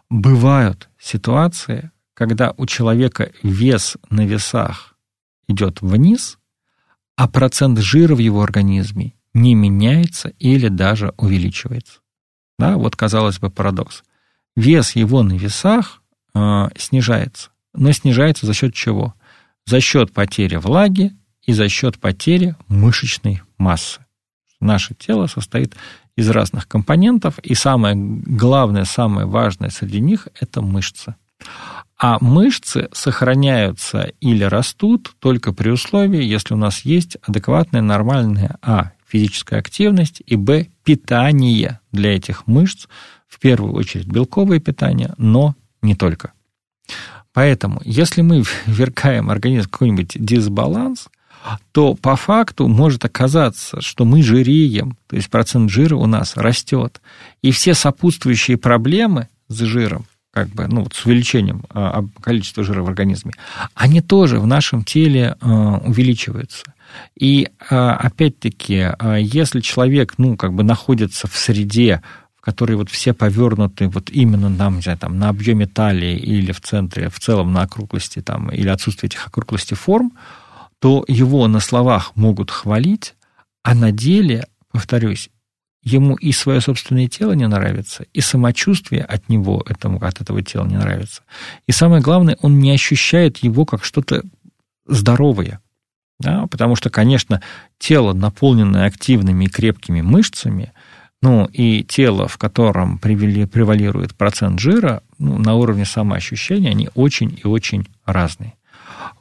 [0.10, 4.96] Бывают ситуации, когда у человека вес на весах
[5.48, 6.38] идет вниз,
[7.18, 12.00] а процент жира в его организме не меняется или даже увеличивается.
[12.58, 14.04] Да, вот казалось бы парадокс.
[14.56, 16.02] Вес его на весах
[16.34, 19.14] э, снижается, но снижается за счет чего?
[19.66, 21.14] За счет потери влаги
[21.44, 24.02] и за счет потери мышечной массы.
[24.60, 25.76] Наше тело состоит
[26.16, 31.16] из разных компонентов, и самое главное, самое важное среди них– это мышцы.
[31.98, 38.92] А мышцы сохраняются или растут только при условии, если у нас есть адекватная, нормальная а.
[39.08, 40.68] физическая активность и б.
[40.84, 42.88] питание для этих мышц,
[43.28, 46.32] в первую очередь белковое питание, но не только.
[47.36, 51.10] Поэтому, если мы вверкаем организм какой-нибудь дисбаланс,
[51.74, 57.02] то по факту может оказаться, что мы жиреем, то есть процент жира у нас растет.
[57.42, 62.88] И все сопутствующие проблемы с жиром, как бы, ну, с увеличением а, количества жира в
[62.88, 63.34] организме,
[63.74, 66.64] они тоже в нашем теле а, увеличиваются.
[67.20, 72.02] И а, опять-таки, если человек, ну, как бы находится в среде,
[72.46, 76.62] которые вот все повернуты вот именно на, не знаю, там, на объеме талии или в
[76.62, 80.14] центре, в целом на округлости там, или отсутствие этих округлостей форм,
[80.78, 83.16] то его на словах могут хвалить,
[83.64, 85.32] а на деле, повторюсь,
[85.82, 90.68] ему и свое собственное тело не нравится, и самочувствие от него, этому, от этого тела
[90.68, 91.24] не нравится.
[91.66, 94.22] И самое главное, он не ощущает его как что-то
[94.86, 95.62] здоровое.
[96.20, 96.46] Да?
[96.46, 97.42] Потому что, конечно,
[97.80, 100.74] тело, наполненное активными и крепкими мышцами–
[101.22, 107.48] ну, и тело, в котором превалирует процент жира, ну, на уровне самоощущения, они очень и
[107.48, 108.54] очень разные.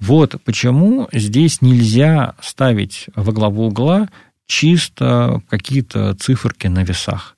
[0.01, 4.09] Вот почему здесь нельзя ставить во главу угла
[4.47, 7.37] чисто какие-то циферки на весах.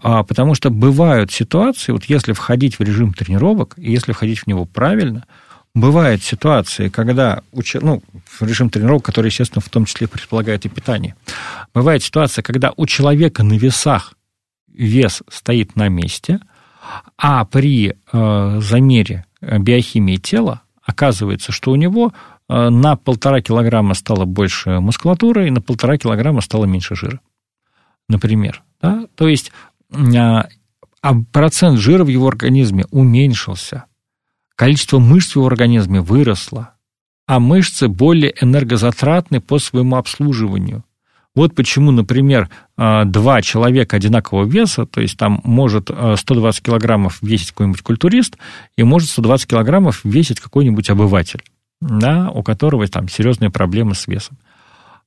[0.00, 4.46] А, потому что бывают ситуации, вот если входить в режим тренировок, и если входить в
[4.46, 5.26] него правильно,
[5.74, 7.42] бывают ситуации, когда,
[7.80, 11.14] ну, в режим тренировок, который, естественно, в том числе предполагает и питание,
[11.74, 14.14] бывает ситуация, когда у человека на весах
[14.72, 16.40] вес стоит на месте,
[17.16, 22.12] а при э, замере биохимии тела оказывается, что у него
[22.48, 27.20] э, на полтора килограмма стало больше мускулатуры и на полтора килограмма стало меньше жира.
[28.08, 28.62] Например.
[28.80, 29.06] Да?
[29.16, 29.52] То есть
[29.92, 30.48] а,
[31.02, 33.84] а процент жира в его организме уменьшился,
[34.58, 36.74] количество мышц в организме выросло,
[37.28, 40.84] а мышцы более энергозатратны по своему обслуживанию.
[41.36, 47.52] Вот почему, например, а, два человека одинакового веса, то есть там может 120 килограммов весить
[47.52, 48.36] какой-нибудь культурист
[48.76, 51.44] и может 120 килограммов весить какой-нибудь обыватель,
[51.80, 54.38] да, у которого там серьезные проблемы с весом.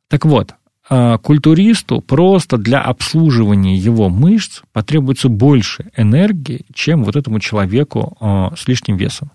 [0.07, 0.55] Так вот, а,
[0.91, 8.67] культуристу просто для обслуживания его мышц потребуется больше энергии, чем вот этому человеку а, с
[8.67, 9.31] лишним весом.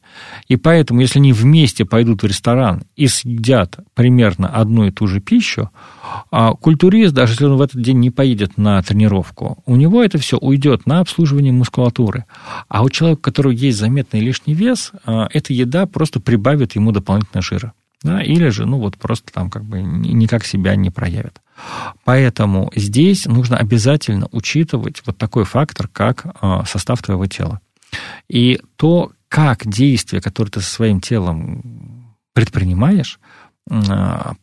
[0.48, 5.20] И поэтому, если они вместе пойдут в ресторан и съедят примерно одну и ту же
[5.20, 5.70] пищу,
[6.30, 10.18] а, культурист, даже если он в этот день не поедет на тренировку, у него это
[10.18, 12.26] все уйдет на обслуживание мускулатуры.
[12.68, 17.40] А у человека, у которого есть заметный лишний вес, эта еда просто прибавит ему дополнительно
[17.40, 17.72] жира.
[18.02, 21.40] Да, или же, ну, вот просто там как бы никак себя не проявит.
[22.04, 27.60] Поэтому здесь нужно обязательно учитывать вот такой фактор, как а, состав твоего тела.
[28.28, 33.18] И то, как действия, которые ты со своим телом предпринимаешь,
[33.70, 34.34] а,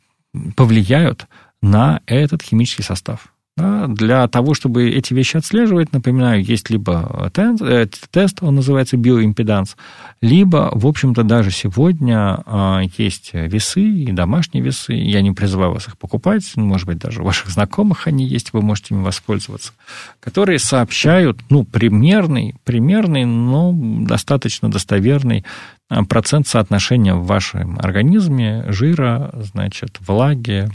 [0.55, 1.27] повлияют
[1.61, 3.32] на этот химический состав.
[3.55, 8.97] Да, для того, чтобы эти вещи отслеживать, напоминаю, есть либо тест, э, тест он называется
[8.97, 9.77] биоимпеданс,
[10.21, 14.93] либо, в общем-то, даже сегодня а, есть весы и домашние весы.
[14.93, 18.63] Я не призываю вас их покупать, может быть, даже у ваших знакомых они есть, вы
[18.63, 19.73] можете ими воспользоваться,
[20.19, 25.45] которые сообщают, ну, примерный, примерный, но достаточно достоверный
[25.89, 30.71] а, процент соотношения в вашем организме жира, значит, влаги,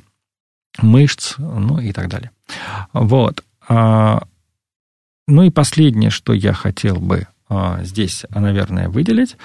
[0.82, 2.30] мышц, ну и так далее.
[2.92, 3.44] Вот.
[3.68, 4.22] А,
[5.26, 9.36] ну и последнее, что я хотел бы а, здесь, наверное, выделить,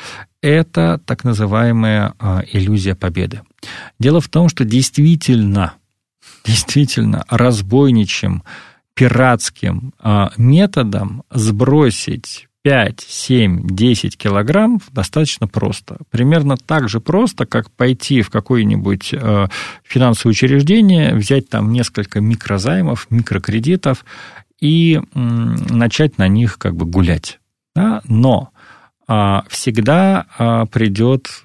[0.42, 3.42] это так называемая а, иллюзия победы.
[4.00, 5.74] Дело в том, что действительно,
[6.46, 8.44] действительно разбойничьим,
[8.96, 9.92] пиратским
[10.38, 15.98] методом сбросить 5, 7, 10 килограмм достаточно просто.
[16.10, 19.48] Примерно так же просто, как пойти в какое-нибудь э,
[19.84, 24.06] финансовое учреждение, взять там несколько микрозаймов, микрокредитов
[24.62, 27.40] и начать на них как бы гулять.
[27.76, 28.02] Да?
[28.06, 28.52] Но
[29.08, 31.44] а, всегда а, придет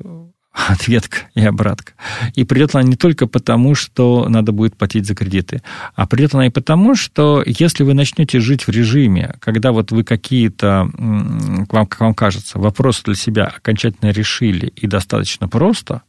[0.66, 1.92] ответка и обратка.
[2.34, 5.62] И придет она не только потому, что надо будет платить за кредиты,
[5.94, 10.04] а придет она и потому, что если вы начнете жить в режиме, когда вот вы
[10.04, 16.02] какие-то, вам, как вам кажется, вопросы для себя окончательно решили и достаточно просто,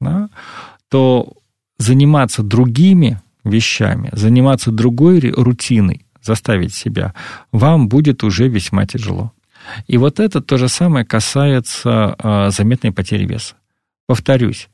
[0.00, 0.28] да,
[0.88, 1.32] то
[1.78, 7.14] заниматься другими вещами, заниматься другой рутиной, заставить себя,
[7.52, 9.32] вам будет уже весьма тяжело.
[9.88, 13.56] И вот это то же самое касается а, заметной потери веса.
[14.06, 14.68] Повторюсь,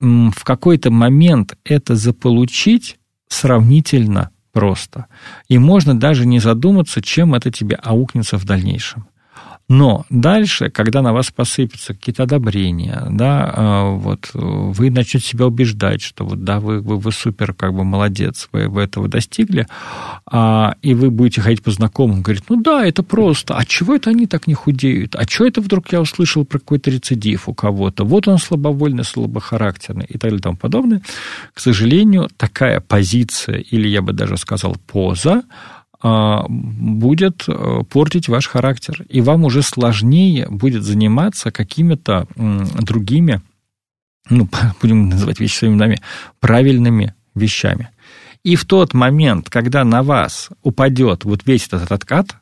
[0.00, 2.98] в какой-то момент это заполучить
[3.28, 5.06] сравнительно просто.
[5.48, 9.06] И можно даже не задуматься, чем это тебе аукнется в дальнейшем.
[9.68, 16.02] Но дальше, когда на вас посыпятся какие-то одобрения, да, а, вот вы начнете себя убеждать,
[16.02, 19.66] что вот да, вы, вы, вы супер, как бы молодец, вы, вы этого достигли,
[20.24, 24.10] а, и вы будете ходить по знакомым, говорить, ну да, это просто, а чего это
[24.10, 28.04] они так не худеют, а что это вдруг я услышал про какой-то рецидив у кого-то,
[28.04, 31.02] вот он слабовольный, слабохарактерный и так далее и тому подобное.
[31.54, 35.42] К сожалению, такая позиция, или я бы даже сказал поза,
[36.48, 43.40] будет э, портить ваш характер, и вам уже сложнее будет заниматься какими-то другими,
[44.28, 44.48] ну,
[44.82, 46.00] будем называть вещи своими именами,
[46.40, 47.90] правильными вещами.
[48.44, 52.36] И в тот момент, когда на вас упадет вот весь этот откат,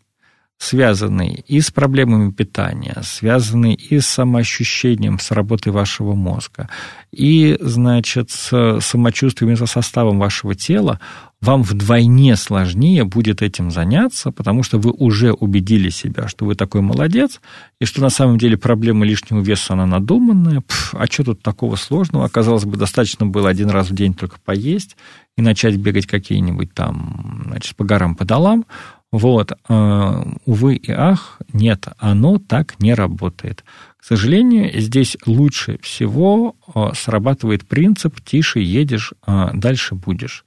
[0.58, 6.68] связанный и с проблемами питания, связанный и с самоощущением, с работой вашего мозга,
[7.12, 11.00] и, значит, с самочувствием со составом вашего тела,
[11.44, 16.80] вам вдвойне сложнее будет этим заняться, потому что вы уже убедили себя, что вы такой
[16.80, 17.42] молодец,
[17.78, 20.62] и что на самом деле проблема лишнего веса, она надуманная.
[20.62, 22.24] Пф, а что тут такого сложного?
[22.24, 24.96] Оказалось бы, достаточно было один раз в день только поесть
[25.36, 28.64] и начать бегать какие-нибудь там, значит, по горам, по долам.
[29.12, 33.64] Вот, э, увы и ах, нет, оно так не работает.
[33.98, 36.56] К сожалению, здесь лучше всего
[36.94, 40.44] срабатывает принцип «тише едешь, дальше будешь».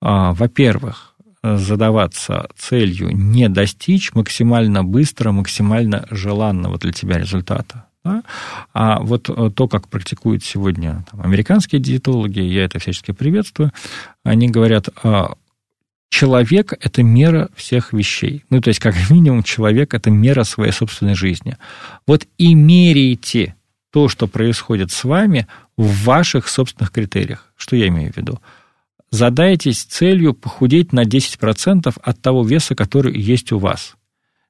[0.00, 7.86] Во-первых, задаваться целью не достичь максимально быстро, максимально желанного для тебя результата.
[8.04, 8.22] Да?
[8.74, 13.72] А вот э, то, как практикуют сегодня там, американские диетологи, я это всячески приветствую,
[14.24, 15.34] они говорят, а,
[16.08, 18.44] человек– это мера всех вещей.
[18.50, 21.56] Ну, то есть, как минимум, человек– это мера своей собственной жизни.
[22.06, 23.54] Вот и меряйте
[23.90, 25.46] то, что происходит с вами
[25.76, 27.52] в ваших собственных критериях.
[27.56, 28.40] Что я имею в виду?
[29.10, 33.94] Задайтесь целью похудеть на 10% от того веса, который есть у вас.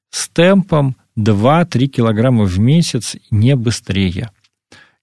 [0.09, 4.31] С темпом 2-3 килограмма в месяц, не быстрее.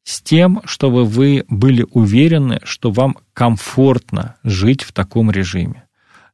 [0.03, 5.85] С тем, чтобы вы были уверены, что вам комфортно жить в таком режиме.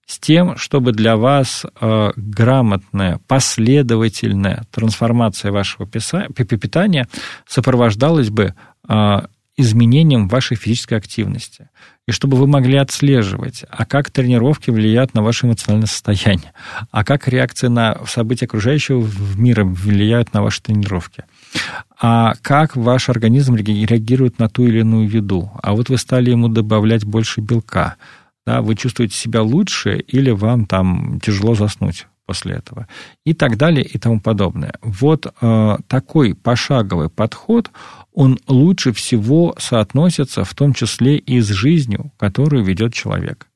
[0.04, 7.06] С тем, чтобы для вас э, грамотная, последовательная трансформация вашего питания
[7.46, 8.54] сопровождалась бы
[8.88, 9.20] э,
[9.62, 11.68] изменением вашей физической активности.
[12.06, 16.52] И чтобы вы могли отслеживать, а как тренировки влияют на ваше эмоциональное состояние,
[16.90, 21.24] а как реакции на события окружающего мира влияют на ваши тренировки,
[22.00, 26.48] а как ваш организм реагирует на ту или иную еду, а вот вы стали ему
[26.48, 27.96] добавлять больше белка,
[28.44, 32.86] да, вы чувствуете себя лучше или вам там тяжело заснуть после этого
[33.24, 34.74] и так далее и тому подобное.
[34.82, 37.70] Вот э, такой пошаговый подход,
[38.12, 43.48] он лучше всего соотносится в том числе и с жизнью, которую ведет человек.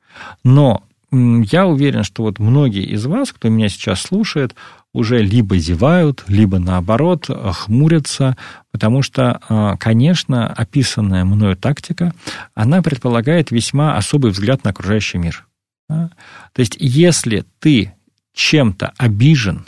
[0.44, 4.54] Но я уверен, что вот многие из вас, кто меня сейчас слушает,
[4.92, 8.36] уже либо зевают, либо наоборот хмурятся,
[8.72, 12.14] потому что, э, конечно, описанная мною тактика,
[12.54, 15.46] она предполагает весьма особый взгляд на окружающий мир.
[15.88, 16.10] То
[16.56, 17.92] есть, если ты
[18.36, 19.66] чем-то обижен,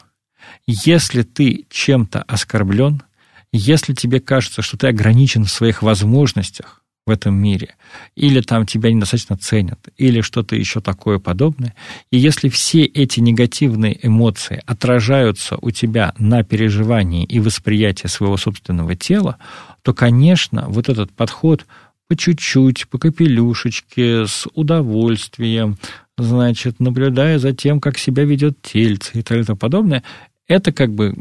[0.67, 3.03] если ты чем-то оскорблен,
[3.51, 7.77] если тебе кажется, что ты ограничен в своих возможностях в этом мире,
[8.15, 11.75] или там тебя недостаточно ценят, или что-то еще такое подобное,
[12.11, 18.95] и если все эти негативные эмоции отражаются у тебя на переживании и восприятии своего собственного
[18.95, 19.39] тела,
[19.81, 21.65] то, конечно, вот этот подход
[22.07, 25.79] по чуть-чуть, по капелюшечке, с удовольствием,
[26.19, 30.03] значит, наблюдая за тем, как себя ведет тельце и так далее подобное,
[30.47, 31.15] это как бы,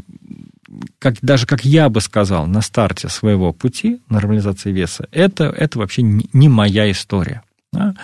[0.98, 6.02] как, даже как я бы сказал, на старте своего пути нормализации веса, это, это вообще
[6.02, 7.42] не моя история.
[7.72, 7.94] Да?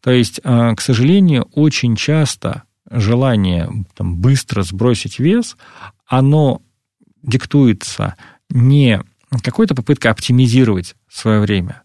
[0.00, 5.56] То есть, а, к сожалению, очень часто желание там, быстро сбросить вес,
[6.06, 6.60] оно
[7.22, 8.14] диктуется
[8.50, 9.00] не
[9.42, 11.82] какой-то попыткой оптимизировать свое время,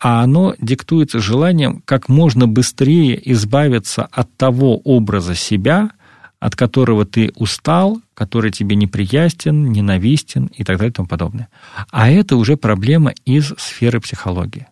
[0.00, 5.90] а оно диктуется желанием как можно быстрее избавиться от того образа себя,
[6.38, 11.48] от которого ты устал, который тебе неприятен, ненавистен и так далее и тому подобное.
[11.90, 14.66] А это уже проблема из сферы психологии.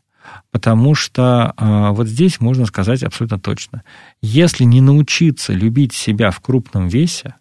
[0.51, 3.83] Потому что э, вот здесь можно сказать абсолютно точно.
[4.23, 7.35] Если не научиться любить себя в крупном весе,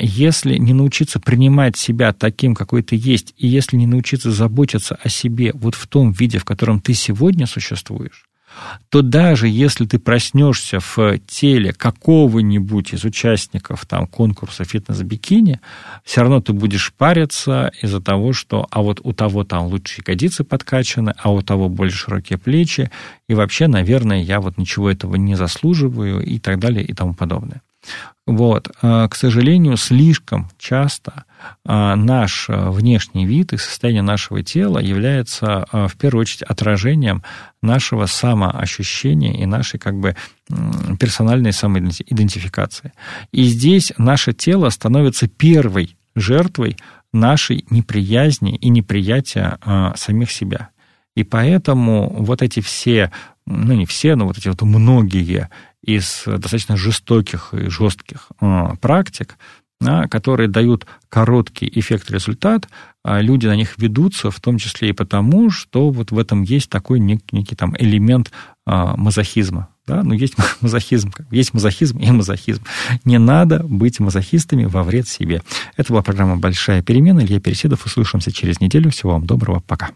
[0.00, 5.08] если не научиться принимать себя таким, какой ты есть, и если не научиться заботиться о
[5.08, 8.26] себе вот в том виде, в котором ты сегодня существуешь,
[8.88, 15.60] то даже если ты проснешься в теле какого-нибудь из участников там, конкурса фитнес-бикини,
[16.04, 20.44] все равно ты будешь париться из-за того, что а вот у того там лучше ягодицы
[20.44, 22.90] подкачаны, а у того более широкие плечи,
[23.28, 27.62] и вообще, наверное, я вот ничего этого не заслуживаю и так далее и тому подобное.
[28.26, 28.70] Вот.
[28.80, 31.24] А, к сожалению, слишком часто
[31.64, 37.22] а, наш а, внешний вид и состояние нашего тела является в первую очередь отражением
[37.62, 40.14] нашего самоощущения и нашей как бы
[40.98, 42.92] персональной самоидентификации.
[43.32, 46.76] И здесь наше тело становится первой жертвой
[47.12, 49.58] нашей неприязни и неприятия
[49.96, 50.70] самих себя.
[51.16, 53.10] И поэтому вот эти все,
[53.46, 55.48] ну не все, но вот эти вот многие
[55.84, 59.36] из достаточно жестоких и жестких э, практик,
[60.10, 62.68] которые дают короткий эффект-результат,
[63.02, 66.68] а люди на них ведутся, в том числе и потому, что вот в этом есть
[66.68, 68.30] такой некий, некий там элемент
[68.66, 69.68] а, мазохизма.
[69.86, 70.02] Да?
[70.02, 72.62] Ну, есть мазохизм, есть мазохизм и мазохизм.
[73.04, 75.42] Не надо быть мазохистами во вред себе.
[75.76, 77.20] Это была программа «Большая перемена».
[77.20, 77.86] Илья Переседов.
[77.86, 78.90] Услышимся через неделю.
[78.90, 79.60] Всего вам доброго.
[79.66, 79.90] Пока.